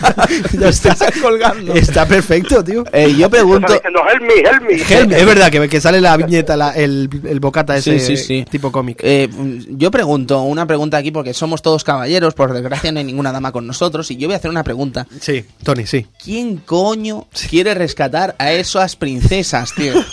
[0.59, 0.95] ya está.
[1.21, 1.73] colgando.
[1.73, 2.83] Está perfecto, tío.
[2.91, 3.73] Eh, yo pregunto...
[3.73, 5.17] Diciendo, help me, help me.
[5.17, 8.45] Es verdad que, que sale la viñeta, la- el, el bocata ese Sí, sí, sí.
[8.49, 8.99] tipo cómic.
[9.03, 9.29] Eh,
[9.69, 13.51] yo pregunto una pregunta aquí porque somos todos caballeros, por desgracia no hay ninguna dama
[13.51, 15.07] con nosotros y yo voy a hacer una pregunta.
[15.19, 16.07] Sí, Tony, sí.
[16.23, 19.93] ¿Quién coño quiere rescatar a esas princesas, tío?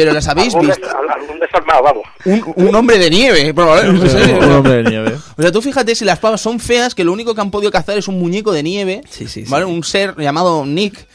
[0.00, 0.86] Pero las habéis Algún, visto.
[0.88, 2.02] algún desarmado, vamos.
[2.24, 4.06] Un, un hombre de nieve, probablemente.
[4.06, 4.38] ¿en serio?
[4.38, 5.16] Un hombre de nieve.
[5.36, 7.70] O sea, tú fíjate si las pavas son feas, que lo único que han podido
[7.72, 9.50] cazar es un muñeco de nieve, Sí, sí, sí.
[9.50, 9.64] ¿vale?
[9.64, 11.06] Un ser llamado Nick,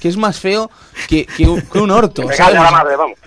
[0.00, 0.70] que es más feo
[1.08, 2.54] que, que un, que un orto, Me ¿sabes?
[2.54, 3.18] la madre, vamos.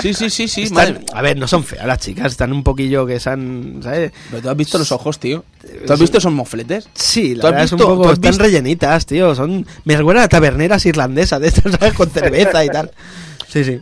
[0.00, 1.06] Sí, sí, sí, sí, están- madre.
[1.12, 3.80] a ver, no son feas las chicas, están un poquillo que se han.
[3.82, 4.12] ¿sabes?
[4.30, 5.44] Pero tú has visto los ojos, tío.
[5.86, 6.88] ¿Tú has visto esos mofletes?
[6.94, 8.12] Sí, ¿Tú la has verdad es un visto- poco.
[8.12, 9.34] Están visto- rellenitas, tío.
[9.34, 9.66] Son.
[9.84, 11.94] Me recuerdan a taberneras irlandesas de estas, ¿sabes?
[11.94, 12.90] Con cerveza y tal.
[13.48, 13.80] Sí, sí.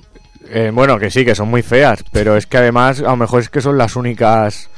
[0.55, 3.41] Eh, bueno, que sí, que son muy feas, pero es que además a lo mejor
[3.41, 4.69] es que son las únicas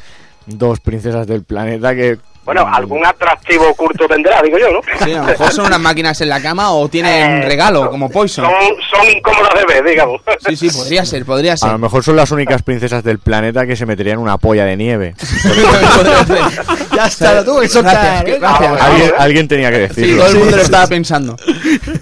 [0.47, 2.18] dos princesas del planeta que...
[2.45, 4.81] Bueno, algún atractivo oculto tendrá, digo yo, ¿no?
[5.05, 8.11] Sí, a lo mejor son unas máquinas en la cama o tienen Eh, regalo, como
[8.11, 8.45] Poison.
[8.45, 8.53] Son,
[8.91, 10.21] son incómodas de ver, digamos.
[10.47, 11.71] Sí, sí, podría ser, podría A ser.
[11.73, 15.15] lo mejor son las únicas princesas del planeta que se meterían una polla de nieve.
[16.95, 18.25] Ya está, lo tuvo que soltar.
[18.25, 18.39] Gracias, ¿eh?
[18.41, 18.73] gracias.
[18.81, 20.23] Ah, Alguien, tenía que Sí, decirlo.
[20.23, 20.91] todo el mundo Sí, lo sí, estaba sí.
[20.91, 21.37] pensando.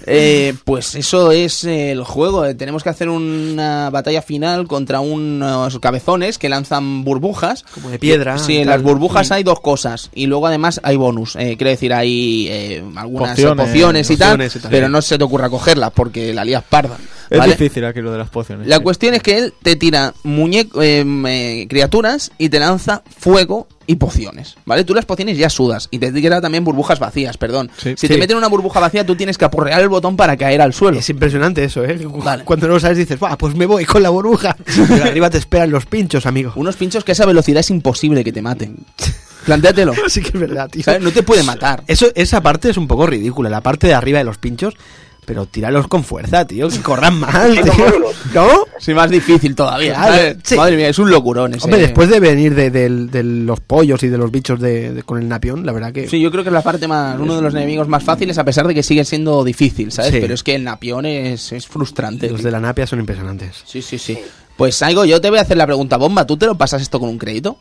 [0.05, 2.45] Eh, pues eso es el juego.
[2.45, 7.64] Eh, Tenemos que hacer una batalla final contra unos cabezones que lanzan burbujas.
[7.72, 8.36] Como de piedra.
[8.38, 9.32] Sí, en las burbujas Mm.
[9.34, 10.11] hay dos cosas.
[10.12, 11.36] Y luego además hay bonus.
[11.36, 13.66] Eh, quiero decir, hay eh, algunas Pociones.
[13.66, 14.70] pociones, y, tal, Pociones y tal.
[14.70, 16.96] Pero no se te ocurra cogerlas porque la lías parda.
[17.30, 18.66] Es difícil aquí lo de las pociones.
[18.66, 18.82] La sí.
[18.82, 23.96] cuestión es que él te tira muñeco, em, eh, criaturas y te lanza fuego y
[23.96, 24.84] pociones, ¿vale?
[24.84, 27.70] Tú las pociones ya sudas y te tira también burbujas vacías, perdón.
[27.78, 27.94] Sí.
[27.96, 28.08] si Sí.
[28.08, 30.98] te meten una burbuja vacía, tú tienes que apurrear el botón para caer al suelo.
[30.98, 31.98] Es impresionante eso, ¿eh?
[32.22, 32.44] Vale.
[32.44, 34.54] Cuando no lo sabes dices, "Buah, pues me voy con la burbuja.
[34.64, 36.52] Pero arriba te esperan los pinchos, amigo.
[36.56, 38.76] Unos pinchos que a esa velocidad es imposible que te maten.
[39.45, 39.93] Plantéatelo.
[40.09, 40.82] Sí que es verdad, tío.
[40.82, 41.01] ¿sabes?
[41.03, 41.82] No te puede matar.
[41.86, 44.74] Eso, esa parte es un poco ridícula, la parte de arriba de los pinchos.
[45.24, 47.84] Pero tíralos con fuerza, tío, que corran más, Sí, tío.
[48.34, 48.49] ¿No?
[48.80, 49.95] Sí, más difícil todavía.
[49.95, 50.36] Claro, ¿sabes?
[50.43, 50.57] sí.
[50.57, 51.64] Madre mía, es un locurón ese.
[51.64, 55.28] Hombre, después de venir de, los pollos y de los bichos de, de- con el
[55.28, 56.09] napión, la verdad que...
[56.09, 58.45] Sí, yo creo que es la parte más, uno de los enemigos más fáciles, a
[58.45, 60.11] pesar de que sigue siendo difícil, ¿sabes?
[60.11, 60.18] Sí.
[60.20, 62.26] Pero es que el napión es, es frustrante.
[62.28, 62.47] los tío.
[62.47, 63.62] de la napia son impresionantes.
[63.64, 64.18] Sí, sí, sí.
[64.57, 66.26] Pues Saigo, yo te voy a hacer la pregunta bomba.
[66.26, 67.59] ¿Tú te lo pasas esto con un crédito?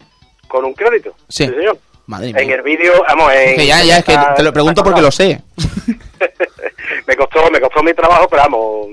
[0.52, 1.16] ¿Con un crédito?
[1.30, 1.46] Sí.
[1.46, 1.78] señor.
[2.08, 2.44] Madre mía.
[2.44, 3.56] En el vídeo, vamos, en...
[3.56, 5.42] Que ya, ya, es que te lo pregunto porque lo sé.
[7.08, 8.88] me costó me costó mi trabajo, pero vamos,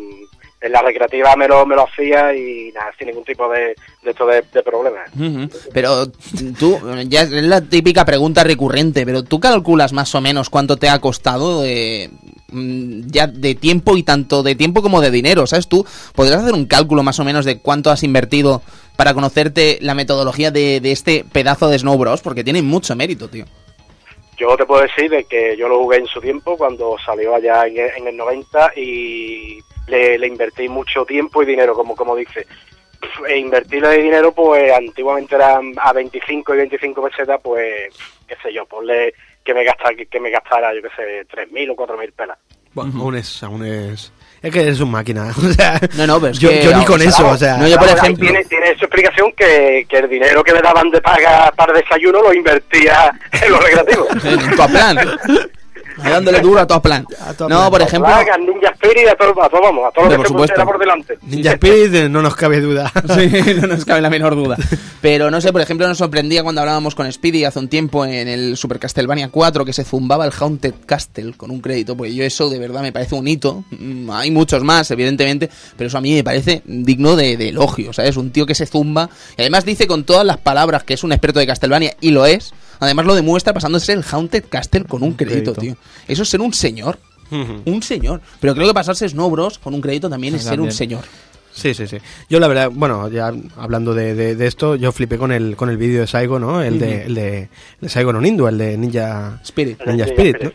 [0.61, 4.11] en la recreativa me lo, me lo hacía y nada, sin ningún tipo de, de
[4.11, 5.09] esto de, de problemas.
[5.72, 6.09] Pero
[6.59, 10.88] tú, ya es la típica pregunta recurrente, pero tú calculas más o menos cuánto te
[10.88, 12.11] ha costado eh,
[12.48, 15.68] mm, ya de tiempo y tanto de tiempo como de dinero, ¿sabes?
[15.68, 18.61] Tú podrías hacer un cálculo más o menos de cuánto has invertido
[18.96, 23.28] para conocerte la metodología de, de este pedazo de Snow Bros, porque tiene mucho mérito,
[23.28, 23.44] tío.
[24.36, 27.66] Yo te puedo decir de que yo lo jugué en su tiempo cuando salió allá
[27.66, 29.59] en, el- en el 90 y
[29.89, 32.47] le, le invertí mucho tiempo y dinero, como, como dice.
[33.28, 37.95] E invertirle dinero, pues antiguamente eran a 25 y 25 pesetas, pues
[38.26, 39.14] qué sé yo, ponle
[39.45, 42.39] que me gastara, que, que me gastara, yo qué sé, 3.000 o 4.000 pelas.
[42.74, 44.12] Bueno, aún es, aún es...
[44.43, 45.80] Es que eres un máquina, o sea...
[45.97, 47.57] No, no, pero yo, que, yo ni con eso, Claro, o sea...
[47.57, 50.91] no, yo, por ejemplo- Tiene, tiene su explicación que, que el dinero que me daban
[50.91, 53.11] de paga para desayuno lo invertía
[53.43, 54.09] en los recreativos.
[54.24, 54.99] En tu plan.
[56.03, 57.07] Ahí dándole duro a tu plan.
[57.20, 57.70] A No, plan.
[57.70, 58.09] por ejemplo...
[58.12, 60.78] Plaga, Ninja Spirit, a todo, a todo vamos, a todo lo que por se por
[60.78, 61.18] delante.
[61.22, 62.90] Ninja Spirit eh, no nos cabe duda.
[63.14, 63.30] Sí,
[63.61, 64.57] no nos cabe la menor duda.
[65.01, 68.28] Pero no sé, por ejemplo, nos sorprendía cuando hablábamos con Speedy hace un tiempo en
[68.28, 71.96] el Super Castlevania 4 que se zumbaba el Haunted Castle con un crédito.
[71.96, 73.64] Pues yo eso de verdad me parece un hito.
[73.70, 77.92] Mm, Hay muchos más, evidentemente, pero eso a mí me parece digno de, de elogio,
[77.92, 78.16] ¿sabes?
[78.16, 81.12] Un tío que se zumba y además dice con todas las palabras que es un
[81.12, 82.53] experto de Castlevania y lo es.
[82.80, 85.76] Además lo demuestra pasándose el Haunted Castle con un crédito, crédito.
[85.76, 85.76] tío.
[86.06, 86.98] Eso es ser un señor.
[87.30, 88.22] Un señor.
[88.40, 91.04] Pero creo que pasarse Snow Bros con un crédito también es ser un señor.
[91.52, 91.98] Sí, sí, sí.
[92.30, 95.68] Yo la verdad, bueno, ya hablando de, de, de esto, yo flipé con el con
[95.68, 96.62] el vídeo de Saigo, ¿no?
[96.62, 97.48] El de, el de, el
[97.80, 99.78] de Saigo no Nindu, el de Ninja Spirit.
[99.80, 100.52] Ninja Ninja Spirit, ¿no?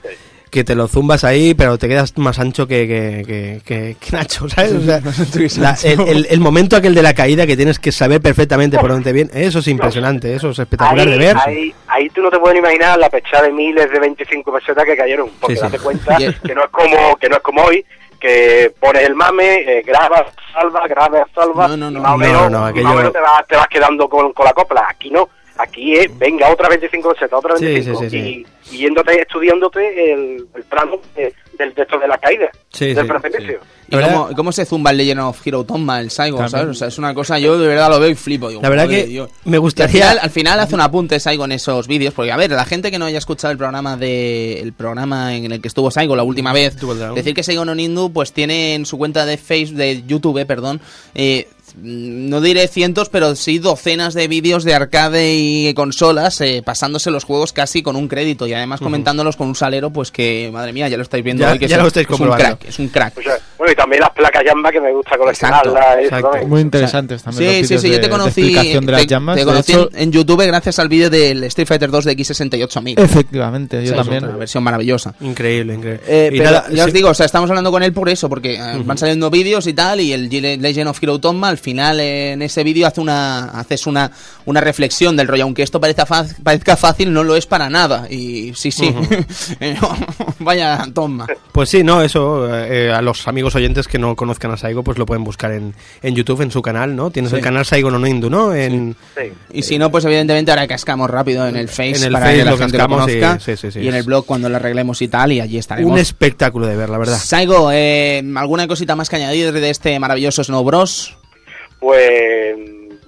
[0.53, 4.15] Que te lo zumbas ahí, pero te quedas más ancho que, que, que, que- que
[4.15, 4.73] Nacho, ¿sabes?
[4.73, 5.01] O sea,
[5.57, 8.91] la- el, el- el momento aquel de la caída que tienes que saber perfectamente por
[8.91, 11.37] dónde viene, eso es impresionante, eso es espectacular ahí, de ver.
[11.43, 14.95] Ahí, ahí tú no te puedes imaginar la pechada de miles de 25 pesetas que
[14.95, 15.65] cayeron, porque Sí, sí.
[15.71, 17.83] date cuenta que no es como que no es como hoy,
[18.19, 21.97] que pones el mame, eh, grabas, salva, grabas, salva, No, no, no.
[21.97, 23.67] y más o No, menos, no, y aquello- más o menos te, vas, te vas
[23.69, 24.85] quedando con, con la copla.
[24.87, 28.45] Aquí no, aquí es, venga, otra 25 pesetas, otra Sí, 25, sí, sí, sí.
[28.71, 32.93] Y, y yéndote, estudiándote el, el plano de, del- de esto de la caída, Sí,
[32.93, 33.59] del sí, precipicio.
[33.89, 36.49] ¿Y cómo, cómo se zumba el Legend of Hero Tomba, el Saigo, También.
[36.51, 36.67] ¿sabes?
[36.69, 38.49] O sea, es una cosa, yo de verdad lo veo y flipo.
[38.49, 39.29] Digo, La verdad que Dios.
[39.45, 39.91] me al gustaría...
[39.91, 42.89] final, al final hace un apunte Saigo en esos vídeos, porque a ver, la gente
[42.89, 46.23] que no haya escuchado el programa de el programa en el que estuvo Saigo la
[46.23, 46.75] última vez,
[47.13, 50.45] decir que Saigo no Nindu pues tiene en su cuenta de Facebook, de YouTube, eh,
[50.47, 50.81] perdón,
[51.13, 51.47] eh,
[51.81, 57.23] no diré cientos, pero sí docenas de vídeos de arcade y consolas eh, pasándose los
[57.23, 60.87] juegos casi con un crédito y además comentándolos con un salero, pues que madre mía,
[60.89, 62.57] ya lo estáis viendo Ya- hoy que ya es, lo estáis es un comprobando.
[62.57, 63.17] crack, es un crack.
[63.17, 65.99] O sea, bueno, y también las placas Yamba que me gusta coleccionarlas.
[66.03, 66.47] exacto.
[66.47, 67.59] Muy interesantes también.
[67.59, 69.35] los Sí, sí, sí, yo de- te de conocí, explicación de las te- llamas.
[69.35, 72.99] te De conocí hecho, en, YouTube gracias al vídeo del Street Fighter 2 de X68000.
[72.99, 74.23] Efectivamente, yo Sí, es también.
[74.25, 75.15] Una versión maravillosa.
[75.21, 76.01] Increíble, increíble.
[76.07, 78.09] Eh, Y pero nada, ya os sí- digo, o sea, estamos hablando con él por
[78.09, 81.57] eso, porque eh, van saliendo vídeos y tal, y el Legend of Hero Tomba, al
[81.63, 84.11] final eh, en ese vídeo hace una, haces una,
[84.45, 86.05] una reflexión del rollo, aunque esto parezca,
[86.43, 88.07] parezca fácil, no lo es para nada.
[88.11, 88.93] Y sí, sí,
[90.39, 91.27] vaya Tomba.
[91.51, 94.97] Pues sí, no, eso, eh, a los amigos oyentes que no conozcan a Saigo, pues
[94.97, 97.09] lo pueden buscar en, en YouTube, en su canal, ¿no?
[97.11, 97.37] Tienes Sí.
[97.37, 98.53] el canal Saigo no Nindu, ¿no?
[98.53, 99.31] En, Sí.
[99.53, 102.37] Y si no, pues evidentemente ahora cascamos rápido en el Face En el para Face
[102.39, 103.39] que la lo gente cascamos lo y- conozca.
[103.39, 103.79] sí, sí, sí.
[103.79, 105.91] Y en el blog cuando lo arreglemos y tal, y allí estaremos.
[105.91, 107.17] un espectáculo de ver, la verdad.
[107.17, 111.15] Saigo, eh, ¿alguna cosita más que añadir de este maravilloso Snow Bros?
[111.83, 112.55] Pues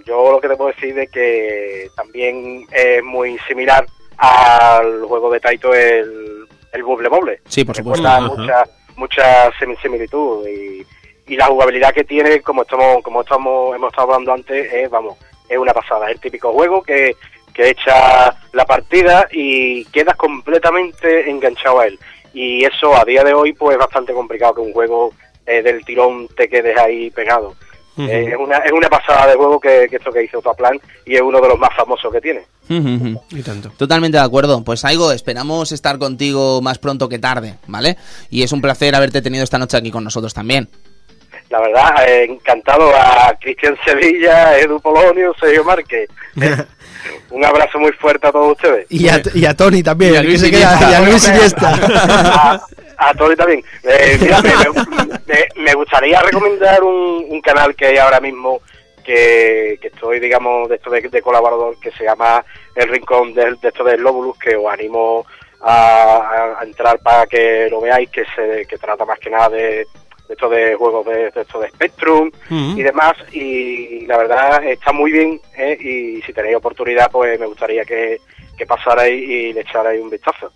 [0.06, 3.86] yo lo que te puedo decir es que también es muy similar
[4.18, 7.40] al juego de Taito el, el Bubble Bobble.
[7.48, 8.04] Sí, por supuesto.
[8.36, 8.64] Mucha,
[8.98, 10.86] mucha simi- similitud y,
[11.26, 15.18] y la jugabilidad que tiene, como estamos, como estamos, hemos estado hablando antes, es, vamos,
[15.48, 16.08] es una pasada.
[16.08, 17.16] Es el típico juego que,
[17.54, 21.98] que echa la partida y quedas completamente enganchado a él.
[22.34, 25.14] Y eso a día de hoy pues es bastante complicado que un juego
[25.46, 27.56] eh, del tirón te quedes ahí pegado.
[27.98, 28.10] Ujú.
[28.10, 31.16] Eh, es, una, es una pasada de juego que, que esto que hizo Plan y
[31.16, 32.42] es uno de los más famosos que tiene.
[32.68, 33.70] Y tanto.
[33.78, 34.64] Totalmente de acuerdo.
[34.64, 37.98] Pues Aigo, esperamos estar contigo más pronto que tarde, ¿vale?
[38.30, 40.68] Y es un placer haberte tenido esta noche aquí con nosotros también.
[41.50, 46.10] La verdad, eh, encantado a Cristian Sevilla, Edu Polonio, Sergio Márquez.
[46.42, 46.56] Eh,
[47.30, 48.88] un abrazo muy fuerte a todos ustedes.
[48.90, 50.92] Y a, y a Tony también, Y a que Luis se queda- Iniesta.
[50.92, 52.66] y a Luis Iniesta.
[52.98, 53.64] A, Tony también.
[53.84, 54.52] Eh, mira, me,
[55.26, 58.62] me- me gustaría recomendar un, un canal que hay ahora mismo
[59.04, 62.44] que, que estoy, digamos, de esto de, de colaborador que se llama
[62.76, 65.26] El Rincón de, de esto del Lóbulus, que os animo
[65.62, 69.60] a, entrar para que lo veáis, que se que trata más que nada de,
[70.28, 72.80] de esto de juegos de, de esto de Spectrum Ujú.
[72.80, 75.78] y demás y la verdad está muy bien ¿eh?
[75.80, 78.20] y si tenéis oportunidad pues me gustaría que,
[78.58, 80.52] que pasarais y le echarais un vistazo.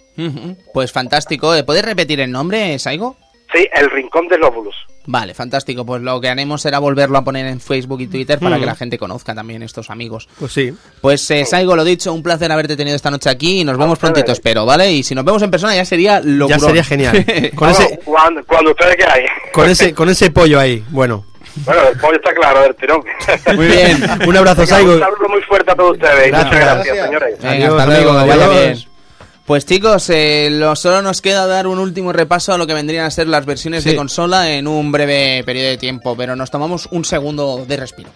[0.74, 1.54] Pues fantástico.
[1.56, 3.18] ¿Eh, ¿Puedes repetir el nombre, Saigo?
[3.54, 4.76] Sí, El Rincón de Lóbulus.
[5.08, 5.84] Vale, fantástico.
[5.84, 8.60] Pues lo que haremos será volverlo a poner en Facebook y Twitter para Mm.
[8.60, 10.30] que la gente conozca también estos amigos.
[10.38, 10.72] Pues sí.
[11.02, 13.98] Pues eh, Saigo, lo dicho, un placer haberte tenido esta noche aquí y nos vemos
[13.98, 14.92] prontito, espero, ¿vale?
[14.92, 17.26] Y si nos vemos en persona ya sería lo Ya sería genial.
[17.56, 19.30] Con ese, cuando, cuando ustedes queráis.
[19.52, 20.84] con ese, con ese pollo ahí.
[20.90, 21.26] Bueno.
[21.66, 23.02] Bueno, el pollo está claro del tirón.
[23.56, 24.04] Muy bien.
[24.28, 24.94] Un abrazo, Saigo.
[24.94, 26.28] Un saludo muy fuerte a todos ustedes.
[26.28, 26.46] y Gracias.
[26.54, 27.36] Muchas gracias, señores.
[27.42, 28.80] Venga, Adiós, hasta luego, vaya bien.
[29.46, 33.06] Pues chicos, eh, lo, solo nos queda dar un último repaso a lo que vendrían
[33.06, 33.90] a ser las versiones Sí.
[33.90, 38.10] de consola en un breve periodo de tiempo, pero nos tomamos un segundo de respiro.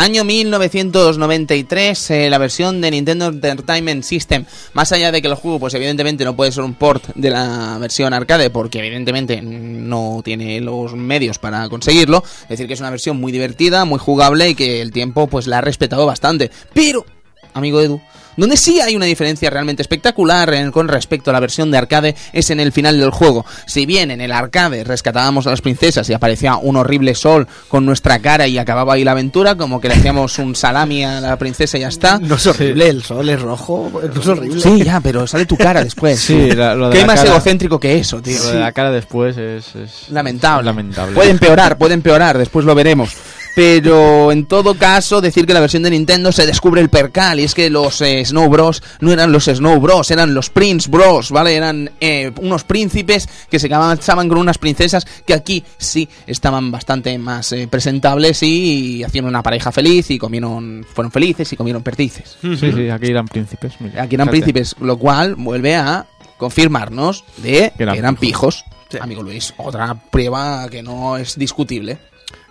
[0.00, 4.46] Año 1993, eh, la versión de Nintendo Entertainment System.
[4.72, 7.76] Más allá de que el juego, pues evidentemente no puede ser un port de la
[7.78, 12.24] versión arcade, porque evidentemente no tiene los medios para conseguirlo.
[12.44, 15.46] Es decir, que es una versión muy divertida, muy jugable y que el tiempo pues
[15.46, 16.50] la ha respetado bastante.
[16.72, 17.04] Pero,
[17.52, 18.00] amigo Edu,
[18.40, 22.14] donde sí hay una diferencia realmente espectacular en- con respecto a la versión de arcade
[22.32, 23.44] es en el final del juego.
[23.66, 27.86] Si bien en el arcade rescatábamos a las princesas y aparecía un horrible sol con
[27.86, 31.36] nuestra cara y acababa ahí la aventura, como que le hacíamos un salami a la
[31.38, 32.18] princesa y ya está.
[32.18, 33.90] No es horrible, el sol es rojo.
[34.14, 34.60] No es horrible.
[34.60, 36.18] Sí, ya, pero sale tu cara después.
[36.20, 38.38] Sí, la- lo de ¿Qué la más cara- egocéntrico que eso, tío?
[38.38, 40.64] Lo de la cara después es, es- Lamentable.
[40.64, 41.14] lamentable.
[41.14, 43.10] Puede empeorar, puede empeorar, después lo veremos.
[43.54, 47.44] Pero en todo caso, decir que la versión de Nintendo se descubre el percal y
[47.44, 51.30] es que los eh, Snow Bros no eran los Snow Bros, eran los Prince Bros,
[51.30, 51.56] ¿vale?
[51.56, 57.16] Eran eh, unos príncipes que se casaban con unas princesas que aquí sí estaban bastante
[57.18, 62.36] más eh, presentables y, hacían una pareja feliz y comieron, fueron felices y comieron perdices.
[62.40, 63.74] Sí, sí, aquí eran príncipes.
[63.80, 68.64] mira, Aquí eran príncipes, lo cual vuelve a confirmarnos de que eran eran, pijos.
[69.00, 71.98] Amigo Luis, otra prueba que no es discutible.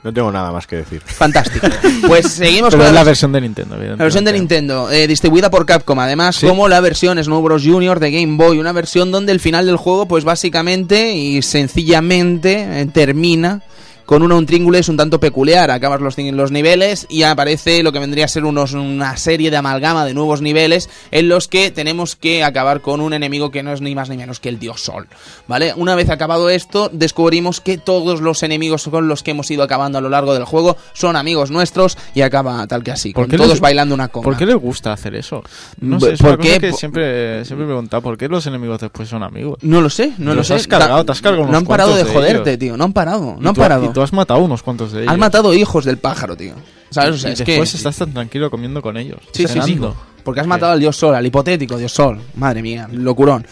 [0.01, 1.01] No tengo nada más que decir.
[1.01, 1.67] Fantástico.
[2.07, 4.31] Pues seguimos Pero con es la, la versión de Nintendo, la versión de.
[4.31, 6.47] Nintendo, eh, distribuida por Capcom, además Sí.
[6.47, 7.63] como la versión Snow Bros.
[7.65, 12.81] Junior de Game Boy, una versión donde el final del juego, pues básicamente y sencillamente
[12.81, 13.61] eh, termina
[14.09, 14.39] con una
[14.79, 15.69] es un tanto peculiar.
[15.69, 19.57] Acabas los, los niveles y aparece lo que vendría a ser unos, una serie de
[19.57, 23.71] amalgama de nuevos niveles en los que tenemos que acabar con un enemigo que no
[23.71, 25.07] es ni más ni menos que el dios Sol.
[25.47, 25.75] ¿Vale?
[25.75, 29.99] Una vez acabado esto, descubrimos que todos los enemigos con los que hemos ido acabando
[29.99, 33.37] a lo largo del juego son amigos nuestros y acaba tal que así, ¿Por con
[33.37, 34.23] todos les- bailando una conga.
[34.25, 35.43] ¿Por qué les gusta hacer eso?
[35.81, 36.59] No Bu- sé, es ¿por una cosa qué?
[36.59, 38.01] que Po- siempre, siempre me he preguntado.
[38.01, 39.59] ¿Por qué los enemigos después son amigos?
[39.61, 40.53] No lo sé, no Los lo sé.
[40.55, 42.59] has cargado, te has cargado No han parado de joderte, ellos.
[42.59, 42.75] tío.
[42.75, 43.98] No han parado, no han parado.
[43.99, 45.11] Tú has matado unos cuantos de ellos.
[45.11, 46.53] Has matado hijos del pájaro, tío.
[46.89, 47.15] ¿Sabes?
[47.15, 47.51] O sea, y es que...
[47.51, 49.19] después estás tan tranquilo comiendo con ellos.
[49.33, 49.77] Sí, sí, sí.
[50.23, 52.17] Porque has matado al dios Sol, al hipotético dios Sol.
[52.35, 53.45] Madre mía, locurón.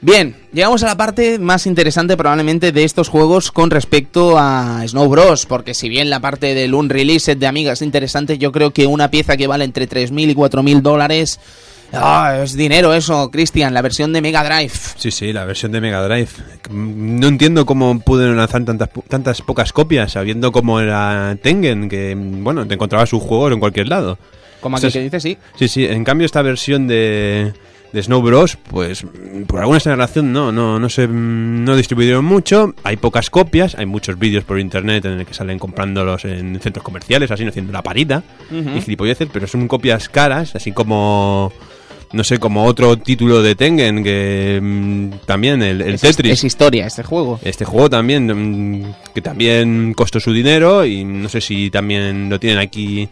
[0.00, 5.08] Bien, llegamos a la parte más interesante probablemente de estos juegos con respecto a Snow
[5.08, 5.46] Bros.
[5.46, 9.08] Porque si bien la parte del Unreleased de Amiga es interesante, yo creo que una
[9.08, 11.38] pieza que vale entre 3.000 y 4.000 dólares...
[11.92, 14.72] Ah, es dinero eso, Cristian, la versión de Mega Drive.
[14.96, 16.30] Sí, sí, la versión de Mega Drive.
[16.70, 22.66] No entiendo cómo pudieron lanzar tantas, tantas pocas copias, sabiendo cómo era Tengen, que, bueno,
[22.66, 24.18] te encontrabas sus juegos en cualquier lado.
[24.60, 25.36] Como aquí que dice, sí.
[25.56, 27.52] Sí, sí, en cambio esta versión de,
[27.92, 29.04] de Snow Bros, pues
[29.46, 34.18] por alguna razón no, no, no se no distribuyeron mucho, hay pocas copias, hay muchos
[34.18, 38.22] vídeos por internet en el que salen comprándolos en centros comerciales, así haciendo la parita
[38.50, 41.52] y gilipolleces, pero son copias caras, así como
[42.12, 46.32] no sé, como otro título de Tengen que mm, también el, el Es- Tetris.
[46.32, 47.38] Es historia este juego.
[47.42, 52.38] Este juego también, mm, que también costó su dinero y no sé si también lo
[52.40, 53.08] tienen aquí.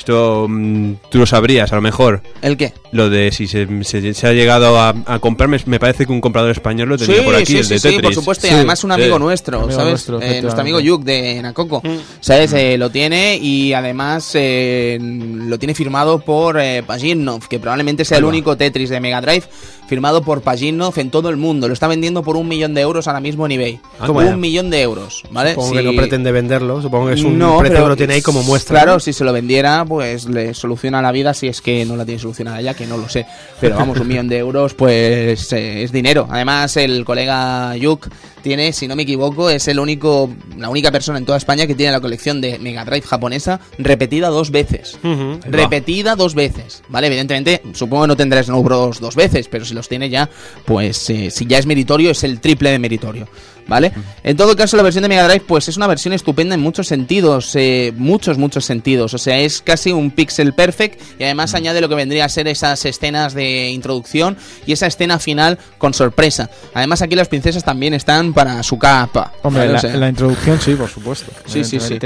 [0.00, 2.22] Esto mm, tú lo sabrías, a lo mejor.
[2.40, 2.72] ¿El qué?
[2.90, 6.22] Lo de si se, se- se ha llegado a, a comprarme, me parece que un
[6.22, 8.02] comprador español lo tenía por aquí, sí, el sí, de sí, Tetris.
[8.02, 8.94] por supuesto, y Sí, además un sí.
[9.00, 9.90] amigo nuestro, Amigo ¿sabes?
[9.90, 10.60] nuestro, Eh, nuestro efectivamente.
[10.62, 11.82] amigo Yuk de Nacoco,
[12.20, 12.52] ¿sabes?
[12.54, 18.16] Eh, lo tiene y además eh, lo tiene firmado por eh, Pajitnov, que probablemente sea
[18.18, 19.44] el único Tetris de Mega Drive
[19.86, 21.66] firmado por Pajitnov en todo el mundo.
[21.68, 23.80] Lo está vendiendo por un millón de euros ahora mismo en eBay.
[23.98, 24.36] Ah, un vaya.
[24.36, 25.50] millón de euros, ¿vale?
[25.50, 27.96] Supongo Si- que no pretende venderlo, supongo que es un No, precio pero- que lo
[27.96, 28.76] tiene ahí como muestra.
[28.76, 29.00] Claro, ¿no?
[29.00, 32.20] si se lo vendiera, pues le soluciona la vida si es que no la tiene
[32.20, 33.26] solucionada ya, que no lo sé.
[33.60, 36.28] Pero vamos, un millón de euros pues eh, es dinero.
[36.30, 38.06] Además, el colega Yuk
[38.42, 41.74] tiene, si no me equivoco, es el único, la única persona en toda España que
[41.74, 44.98] tiene la colección de Mega Drive japonesa repetida dos veces.
[45.44, 47.06] Repetida dos veces, ¿vale?
[47.08, 50.28] Evidentemente, supongo que no tendrá Snow Bros dos veces, pero si los tiene ya,
[50.64, 53.28] pues eh, si ya es meritorio, es el triple de meritorio.
[53.70, 53.92] ¿Vale?
[54.24, 56.88] En todo caso, la versión de Mega Drive, pues es una versión estupenda en muchos
[56.88, 59.14] sentidos, eh, muchos, muchos sentidos.
[59.14, 62.48] O sea, es casi un pixel perfect y además añade lo que vendría a ser
[62.48, 64.36] esas escenas de introducción
[64.66, 66.50] y esa escena final con sorpresa.
[66.74, 69.32] Además, aquí las princesas también están para su capa.
[69.42, 71.32] Hombre, la, O sea, la introducción sí, por supuesto.
[71.46, 71.98] Sí, sí, sí.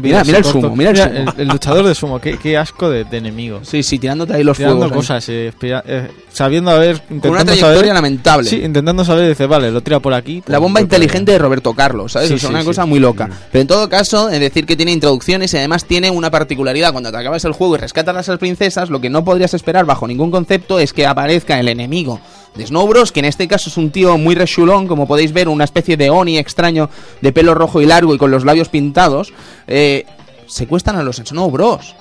[0.00, 1.34] Mira, el sumo, mira el sumo.
[1.36, 3.60] El, luchador de sumo, qué, qué asco de, de enemigo.
[3.62, 4.96] Sí, sí, tirándote ahí los Tirando fuegos.
[4.96, 7.94] cosas, eh, eh, sabiendo a ver, Con una intentando trayectoria saber.
[7.94, 8.48] lamentable.
[8.48, 10.38] Sí, intentando saber, dice, vale, lo tira por aquí.
[10.46, 12.28] La pues, bomba inteligente de Roberto Carlos, ¿sabes?
[12.28, 12.66] Sí, o sea, sí, una sí.
[12.66, 13.28] cosa muy loca.
[13.50, 16.92] Pero en todo caso, es decir que tiene introducciones y además tiene una particularidad.
[16.92, 19.84] Cuando te acabas el juego y rescatas a las princesas, lo que no podrías esperar
[19.84, 22.20] bajo ningún concepto es que aparezca el enemigo
[22.54, 25.48] de Snow Bros, que en este caso es un tío muy rechulón, como podéis ver,
[25.48, 26.90] una especie de Oni extraño
[27.20, 29.32] de pelo rojo y largo y con los labios pintados.
[29.66, 30.06] Eh,
[30.46, 31.94] secuestran a los Snow Bros.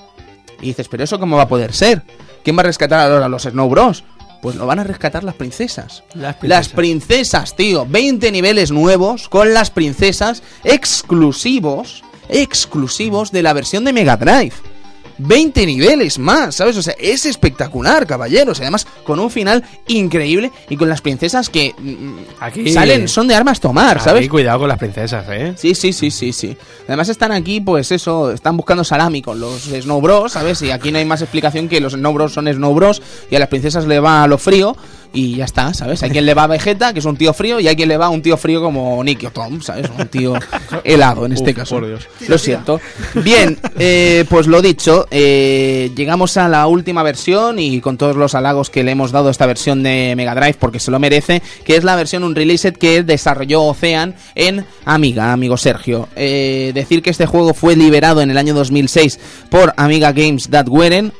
[0.62, 2.04] Y dices, pero eso cómo va a poder ser?
[2.44, 4.04] ¿Quién va a rescatar ahora a los Snow Bros?
[4.42, 6.04] Pues lo van a rescatar las princesas.
[6.14, 7.86] Las Las princesas, tío.
[7.86, 14.54] 20 niveles nuevos con las princesas exclusivos, exclusivos de la versión de Mega Drive.
[15.20, 16.76] 20 niveles más, ¿sabes?
[16.78, 18.60] O sea, es espectacular, caballeros.
[18.62, 23.36] Además, con un final increíble y con las princesas que mm, Aquí- salen, son de
[23.36, 24.22] armas tomar, ¿sabes?
[24.22, 25.54] Aquí, cuidado con las princesas, ¿eh?
[25.58, 26.58] Sí, sí, sí, sí, sí.
[26.88, 30.62] Además están aquí, pues eso, están buscando salami con los Snow Bros, ¿sabes?
[30.62, 33.40] Y aquí no hay más explicación que los Snow Bros son Snow Bros y a
[33.40, 34.76] las princesas le va a lo frío
[35.14, 36.04] y ya está, ¿sabes?
[36.04, 37.98] Hay quien le va a Vegeta, que es un tío frío, y hay quien le
[37.98, 39.90] va a un tío frío como Nicky o Tom, ¿sabes?
[39.98, 40.34] Un tío
[40.84, 41.76] helado en este Uf, caso.
[41.76, 42.08] por Dios.
[42.28, 42.80] Lo siento.
[43.16, 48.36] Bien, eh, pues lo dicho, eh, llegamos a la última versión y con todos los
[48.36, 51.42] halagos que le hemos dado a esta versión de Mega Drive, porque se lo merece,
[51.66, 56.08] que es la versión Unreleased que desarrolló Ocean en Amiga, amigo Sergio.
[56.16, 60.68] Eh, decir que este juego fue liberado en el año 2006 por Amiga Games That
[60.68, 61.14] Weren,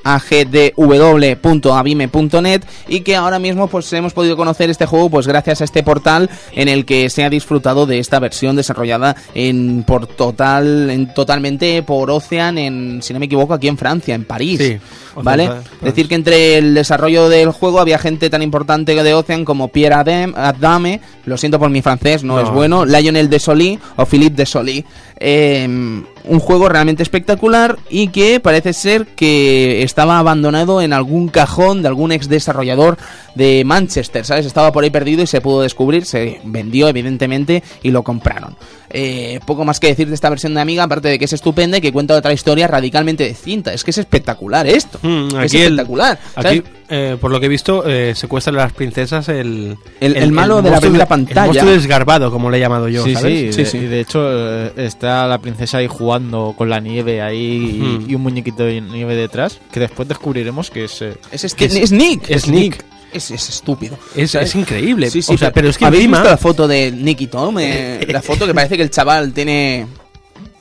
[1.34, 5.84] agdw.abime.net, y que ahora mismo pues hemos podido conocer este juego pues gracias a este
[5.84, 11.14] portal en el que se ha disfrutado de esta versión desarrollada en por total en
[11.14, 14.80] totalmente por Ocean en si no me equivoco aquí en Francia, en París.
[15.16, 15.44] ¿Vale?
[15.50, 15.86] Ocean, France.
[15.86, 19.96] Decir que entre el desarrollo del juego había gente tan importante de Ocean como Pierre
[19.96, 22.42] Adem- Adame, lo siento por mi francés, no, No.
[22.42, 24.86] es bueno, Lionel Desolí o Philippe Desolí.
[25.22, 31.82] Eh, un juego realmente espectacular y que parece ser que estaba abandonado en algún cajón
[31.82, 32.98] de algún ex desarrollador
[33.36, 34.46] de Manchester, ¿sabes?
[34.46, 38.56] Estaba por ahí perdido y se pudo descubrir, se vendió evidentemente y lo compraron.
[38.92, 41.78] Eh, poco más que decir de esta versión de Amiga, aparte de que es estupenda
[41.78, 43.72] y que cuenta otra historia radicalmente distinta.
[43.74, 45.00] Es que es espectacular esto.
[45.04, 46.20] Mm, es el- espectacular.
[46.36, 49.78] Aquí, eh, por lo que he visto, eh, secuestran a las princesas el...
[50.00, 51.46] El- el malo de la primera El pantalla.
[51.46, 53.32] monstruo desgarbado, como le he llamado yo, sí, ¿sabes?
[53.34, 53.78] sí, Sí, de, sí.
[53.78, 58.10] y de hecho eh, está la princesa ahí jugando con la nieve ahí y, Hmm.
[58.10, 61.02] y un muñequito de nieve detrás, que después descubriremos que es...
[61.04, 62.28] eh, Es, es, que es- es Nick.
[62.30, 62.84] es Nick.
[63.14, 63.98] Es, es estúpido.
[64.16, 65.10] Es, es increíble.
[65.10, 66.18] Sí, sí, o sea, pero es que ¿Habéis encima...
[66.20, 67.58] visto la foto de Nick y Tom?
[67.60, 69.88] Eh, la foto que parece que el chaval tiene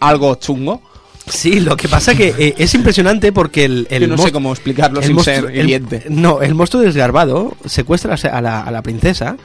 [0.01, 0.82] algo chungo.
[1.26, 4.51] Sí, lo que pasa que eh, es impresionante porque el, el Yo no sé cómo
[4.51, 9.36] explicarlo el sin ser el- no, el monstruo desgarbado secuestra a la, a la princesa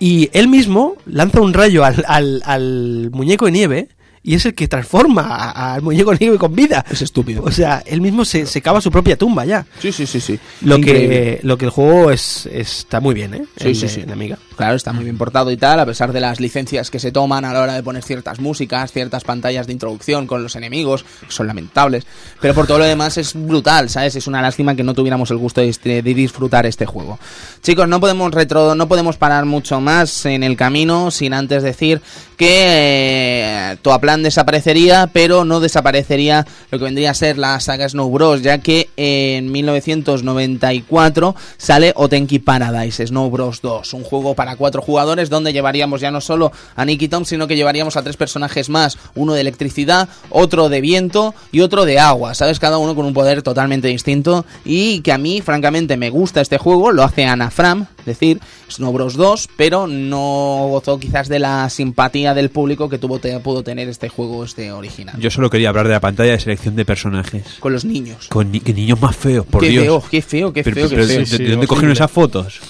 [0.00, 3.88] y él mismo lanza un rayo al, al- al muñeco de nieve
[4.22, 6.84] y es el que transforma a- al muñeco nieve con vida.
[6.90, 7.42] Es estúpido.
[7.44, 9.66] O sea, él mismo se, se cava su propia tumba ya.
[9.80, 10.38] Sí, sí, sí, sí.
[10.62, 11.08] Lo Increíble.
[11.40, 13.44] que, lo que el juego es, está muy bien, ¿eh?
[13.60, 14.04] Sí, sí, sí.
[14.10, 14.38] Amiga.
[14.56, 17.44] Claro, está muy bien portado y tal, a pesar de las licencias que se toman
[17.44, 21.30] a la hora de poner ciertas músicas, ciertas pantallas de introducción con los enemigos, que
[21.32, 22.04] son lamentables.
[22.40, 24.16] Pero por todo lo demás es brutal, ¿sabes?
[24.16, 27.18] Es una lástima que no tuviéramos el gusto de, este- de disfrutar este juego.
[27.62, 32.00] Chicos, no podemos retro, no podemos parar mucho más en el camino sin antes decir
[32.38, 38.08] que eh, Toaplan desaparecería, pero no desaparecería lo que vendría a ser la saga Snow
[38.10, 44.80] Bros, ya que en 1994 sale Otenki Paradise, Snow Bros 2, un juego para cuatro
[44.82, 48.68] jugadores donde llevaríamos ya no solo a Nicky Tom, sino que llevaríamos a tres personajes
[48.68, 52.60] más, uno de electricidad, otro de viento y otro de agua, ¿sabes?
[52.60, 56.58] Cada uno con un poder totalmente distinto y que a mí, francamente, me gusta este
[56.58, 61.40] juego, lo hace Ana Fram, es decir, Snow Bros 2, pero no gozó quizás de
[61.40, 65.18] la simpatía del público que tuvo te- pudo tener este juego, este original.
[65.20, 67.44] Yo solo quería hablar de la pantalla de selección de personajes.
[67.60, 68.26] Con los niños.
[68.28, 69.84] Con ni- niños más feos, por qué Dios.
[69.84, 71.06] feo, qué feo, qué feo, pero qué feo.
[71.18, 72.60] ¿de- sí, ¿De dónde cogieron esas fotos?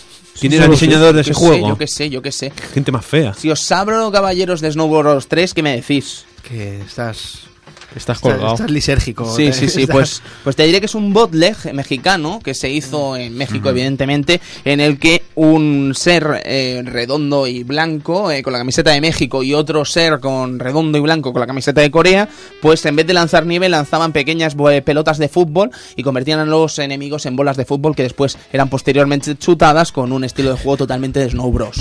[0.41, 1.69] ¿Quién era el diseñador de ese sé, juego?
[1.71, 2.53] yo qué sé, yo qué sé.
[2.73, 3.35] Gente más fea.
[3.35, 6.25] Si os abro, caballeros de Snow Bros 3, ¿qué me decís?
[6.47, 7.48] Que estás...
[7.95, 8.55] Estás colgado.
[8.55, 9.35] Estás lisérgico.
[9.35, 12.69] Sí, sí, sí, Estás- pues, pues te diré que es un botleg mexicano que se
[12.71, 18.53] hizo en México, evidentemente, en el que un ser eh, redondo y blanco eh, con
[18.53, 21.91] la camiseta de México y otro ser con redondo y blanco con la camiseta de
[21.91, 22.29] Corea,
[22.61, 26.45] pues en vez de lanzar nieve lanzaban pequeñas eh, pelotas de fútbol y convertían a
[26.45, 30.57] los enemigos en bolas de fútbol que después eran posteriormente chutadas con un estilo de
[30.57, 31.77] juego totalmente de Snow Bros.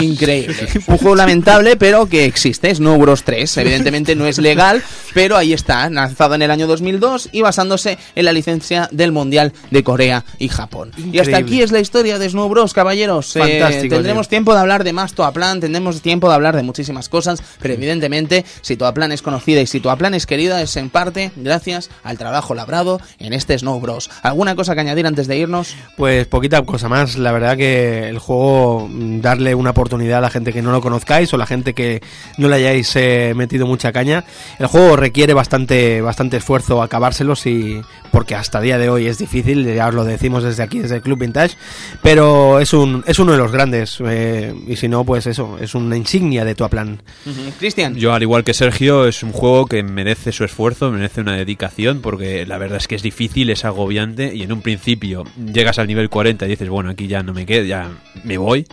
[0.00, 0.68] Increíble.
[0.86, 2.74] Un juego lamentable, pero que existe.
[2.74, 3.56] Snow Bros 3.
[3.58, 4.82] Evidentemente no es legal,
[5.14, 5.88] pero ahí está.
[5.90, 10.48] Lanzado en el año 2002 y basándose en la licencia del Mundial de Corea y
[10.48, 10.92] Japón.
[11.12, 13.36] Y hasta aquí es la historia de Snow Bros, caballeros.
[13.36, 14.36] Eh, tendremos tío.
[14.36, 18.44] tiempo de hablar de más Toaplan, tendremos tiempo de hablar de muchísimas cosas, pero evidentemente,
[18.60, 22.54] si Toaplan es conocida y si Toaplan es querida, es en parte gracias al trabajo
[22.54, 24.10] labrado en este Snow Bros.
[24.22, 25.74] ¿Alguna cosa que añadir antes de irnos?
[25.96, 27.16] Pues poquita cosa más.
[27.16, 30.80] La verdad que el juego, mm, darle una oportunidad a la gente que no lo
[30.80, 32.02] conozcáis o la gente que
[32.38, 34.24] no le hayáis eh, metido mucha caña.
[34.58, 39.64] El juego requiere bastante, bastante esfuerzo acabárselos y porque hasta día de hoy es difícil,
[39.74, 41.56] ya os lo decimos desde aquí, desde el Club Vintage,
[42.02, 45.74] pero es un es uno de los grandes eh, y si no, pues eso, es
[45.74, 47.02] una insignia de tu plan.
[47.58, 47.94] Cristian.
[47.94, 52.00] Yo, al igual que Sergio, es un juego que merece su esfuerzo, merece una dedicación,
[52.00, 55.86] porque la verdad es que es difícil, es agobiante, y en un principio llegas al
[55.86, 57.90] nivel 40 y dices, bueno, aquí ya no me quedo, ya
[58.24, 58.66] me voy.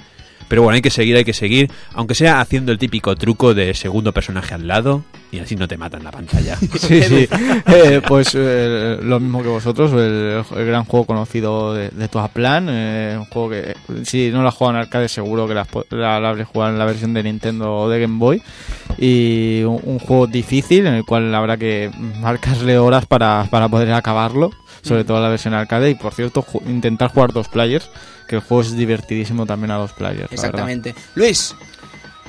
[0.47, 3.73] Pero bueno, hay que seguir, hay que seguir, aunque sea haciendo el típico truco de
[3.73, 6.57] segundo personaje al lado, y así no te matan la pantalla.
[6.77, 7.27] Sí, sí.
[7.67, 12.67] Eh, pues eh, lo mismo que vosotros, el, el gran juego conocido de, de Toaplan.
[12.69, 13.75] Eh, un juego que,
[14.05, 17.13] si no lo has jugado en arcade, seguro que la, habréis jugado en la versión
[17.13, 18.41] de Nintendo o de Game Boy.
[18.97, 23.91] Y un, un juego difícil en el cual habrá que marcarle horas para, para poder
[23.93, 24.51] acabarlo.
[24.87, 25.89] Sobre todo la versión arcade.
[25.89, 27.89] Y por cierto, ju- intentar jugar dos players,
[28.27, 30.31] que el juego es divertidísimo también a dos players.
[30.31, 30.95] Exactamente.
[31.15, 31.55] Luis.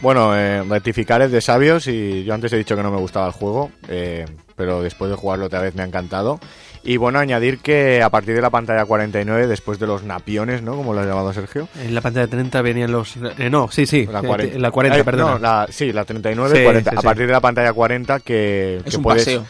[0.01, 3.27] Bueno, eh, rectificar es de sabios y yo antes he dicho que no me gustaba
[3.27, 6.39] el juego, eh, pero después de jugarlo otra vez me ha encantado.
[6.85, 10.77] Y bueno, añadir que a partir de la pantalla 49, después de los napiones, ¿no?
[10.77, 11.69] Como lo ha llamado Sergio.
[11.83, 13.17] En la pantalla de 30 venían los...
[13.39, 15.33] eh, no, sí, sí, La eh, 40, la 40 Eh, perdona.
[15.33, 16.91] no, la- sí, la 39, Sí, 40.
[16.93, 17.05] sí, a sí.
[17.05, 19.25] partir de la pantalla 40 que, Es que un puedes...
[19.25, 19.45] paseo.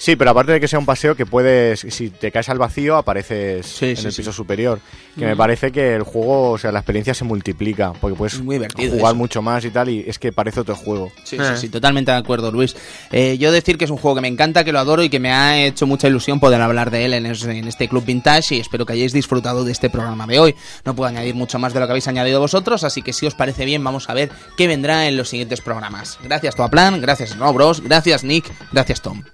[0.00, 2.96] Sí, pero aparte de que sea un paseo que puedes, si te caes al vacío,
[2.96, 4.18] apareces Sí, en sí, el sí.
[4.22, 4.78] piso superior.
[5.18, 5.28] Que Mm.
[5.30, 8.70] me parece que el juego, o sea, la experiencia se multiplica, porque puedes Muy jugar
[8.78, 9.14] eso.
[9.16, 11.10] mucho más y tal, y es que parece otro juego.
[11.24, 11.40] Sí, Eh.
[11.54, 12.76] sí, sí, totalmente de acuerdo, Luis.
[13.10, 15.18] Eh, yo decir que es un juego que me encanta, que lo adoro y que
[15.18, 18.54] me ha hecho mucha ilusión poder hablar de él en, es- en este Club Vintage
[18.54, 20.54] y espero que hayáis disfrutado de este programa de hoy.
[20.84, 23.34] No puedo añadir mucho más de lo que habéis añadido vosotros, así que si os
[23.34, 26.18] parece bien vamos a ver qué vendrá en los siguientes programas.
[26.22, 29.24] Gracias Toaplan, gracias No Bros, gracias Nick, gracias Tom.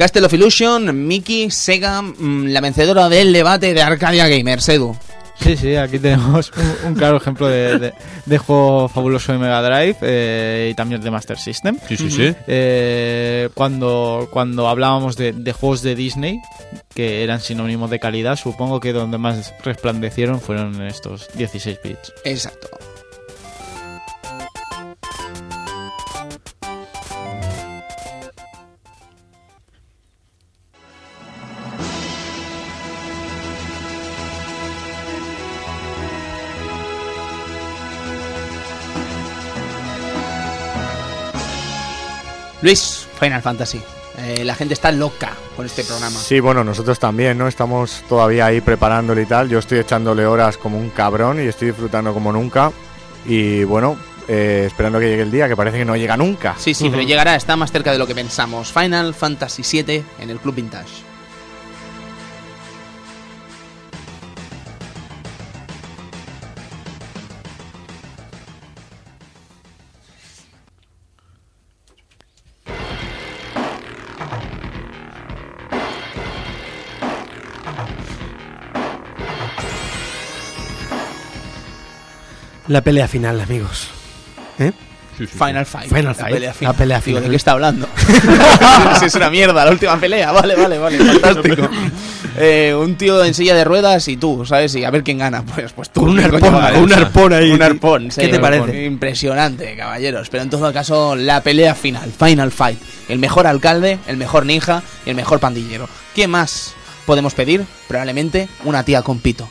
[0.00, 4.96] Castle of Illusion, Mickey, Sega, mm, la vencedora del debate de Arcadia Gamers, Edu.
[5.38, 6.50] Sí, sí, aquí tenemos
[6.84, 7.92] un, un claro ejemplo de, de-
[8.24, 11.76] de juego fabuloso de Mega Drive eh, y también de Master System.
[11.86, 12.34] Sí, sí, sí.
[12.46, 16.40] Eh, cuando, cuando hablábamos de, de juegos de Disney,
[16.94, 22.12] que eran sinónimos de calidad, supongo que donde más resplandecieron fueron estos 16 bits.
[22.24, 22.68] Exacto.
[42.62, 43.80] Luis, Final Fantasy.
[44.18, 46.18] Eh, la gente está loca con este programa.
[46.18, 47.48] Sí, bueno, nosotros también, ¿no?
[47.48, 49.48] Estamos todavía ahí preparándolo y tal.
[49.48, 52.72] Yo estoy echándole horas como un cabrón y estoy disfrutando como nunca.
[53.24, 53.96] Y bueno,
[54.28, 56.54] eh, esperando que llegue el día, que parece que no llega nunca.
[56.58, 58.72] Sí, sí, pero llegará, está más cerca de lo que pensamos.
[58.72, 61.09] Final Fantasy VII en el Club Vintage.
[82.70, 83.88] La pelea final, amigos.
[84.60, 84.70] ¿Eh?
[85.18, 85.88] Final Fight.
[85.88, 87.02] Final la Fight, pelea la final.
[87.04, 87.20] Digo.
[87.20, 87.88] ¿De qué está hablando?
[89.00, 90.30] Si es una mierda, la última pelea.
[90.30, 90.98] Vale, vale, vale.
[91.20, 91.68] Fantástico.
[92.36, 94.72] Eh, un tío en silla de ruedas y tú, ¿sabes?
[94.76, 95.42] Y a ver quién gana.
[95.42, 96.02] Pues, pues tú.
[96.02, 97.50] Con un ¿qué arpón, con un arpón ahí.
[97.50, 98.62] Un arpón, sí, ¿Qué te parece?
[98.62, 98.84] arpón.
[98.84, 100.28] Impresionante, caballeros.
[100.30, 102.12] Pero en todo caso, la pelea final.
[102.16, 102.78] Final Fight.
[103.08, 105.88] El mejor alcalde, el mejor ninja y el mejor pandillero.
[106.14, 106.74] ¿Qué más
[107.04, 107.64] podemos pedir?
[107.88, 109.50] Probablemente una tía con pito.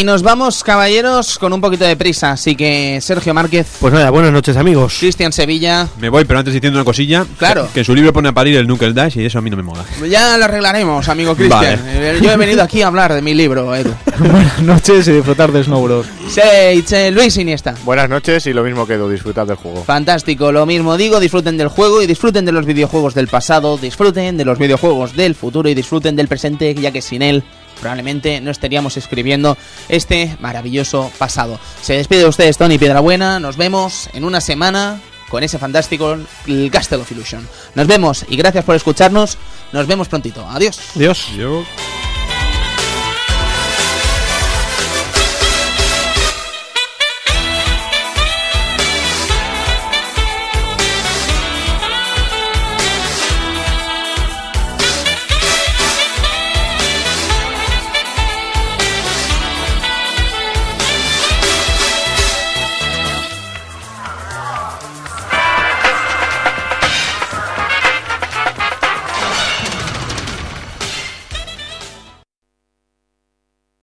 [0.00, 2.32] Y nos vamos, caballeros, con un poquito de prisa.
[2.32, 4.96] Así que Sergio Márquez, Pues nada, buenas noches amigos.
[4.98, 7.26] Cristian Sevilla, Me voy, pero antes diciendo una cosilla.
[7.36, 7.68] Claro.
[7.74, 9.58] Que, en su libro pone a parir el Knuckle Dash y eso a mí no
[9.58, 9.84] me mola.
[10.08, 11.78] ya lo arreglaremos, amigo Cristian.
[12.22, 13.92] Yo he venido aquí a hablar de mi libro, Edu.
[14.18, 16.06] Buenas noches y disfrutar de Snowbros.
[16.30, 17.74] Sí, che, Luis Iniesta.
[17.84, 19.84] Buenas noches y lo mismo que Edu, disfrutad del juego.
[19.84, 24.38] Fantástico, lo mismo digo, disfruten del juego y disfruten de los videojuegos del pasado, disfruten
[24.38, 27.44] de los videojuegos del futuro y disfruten del presente, ya que sin él
[27.80, 29.56] probablemente no estaríamos escribiendo
[29.88, 31.58] este maravilloso pasado.
[31.82, 36.16] Se despide de ustedes Tony Piedrabuena, nos vemos en una semana con ese fantástico
[36.46, 37.48] el Castle of Illusion.
[37.74, 39.38] Nos vemos y gracias por escucharnos,
[39.72, 40.46] nos vemos prontito.
[40.48, 40.78] Adiós.
[40.94, 41.28] Adiós.
[41.36, 41.64] Yo.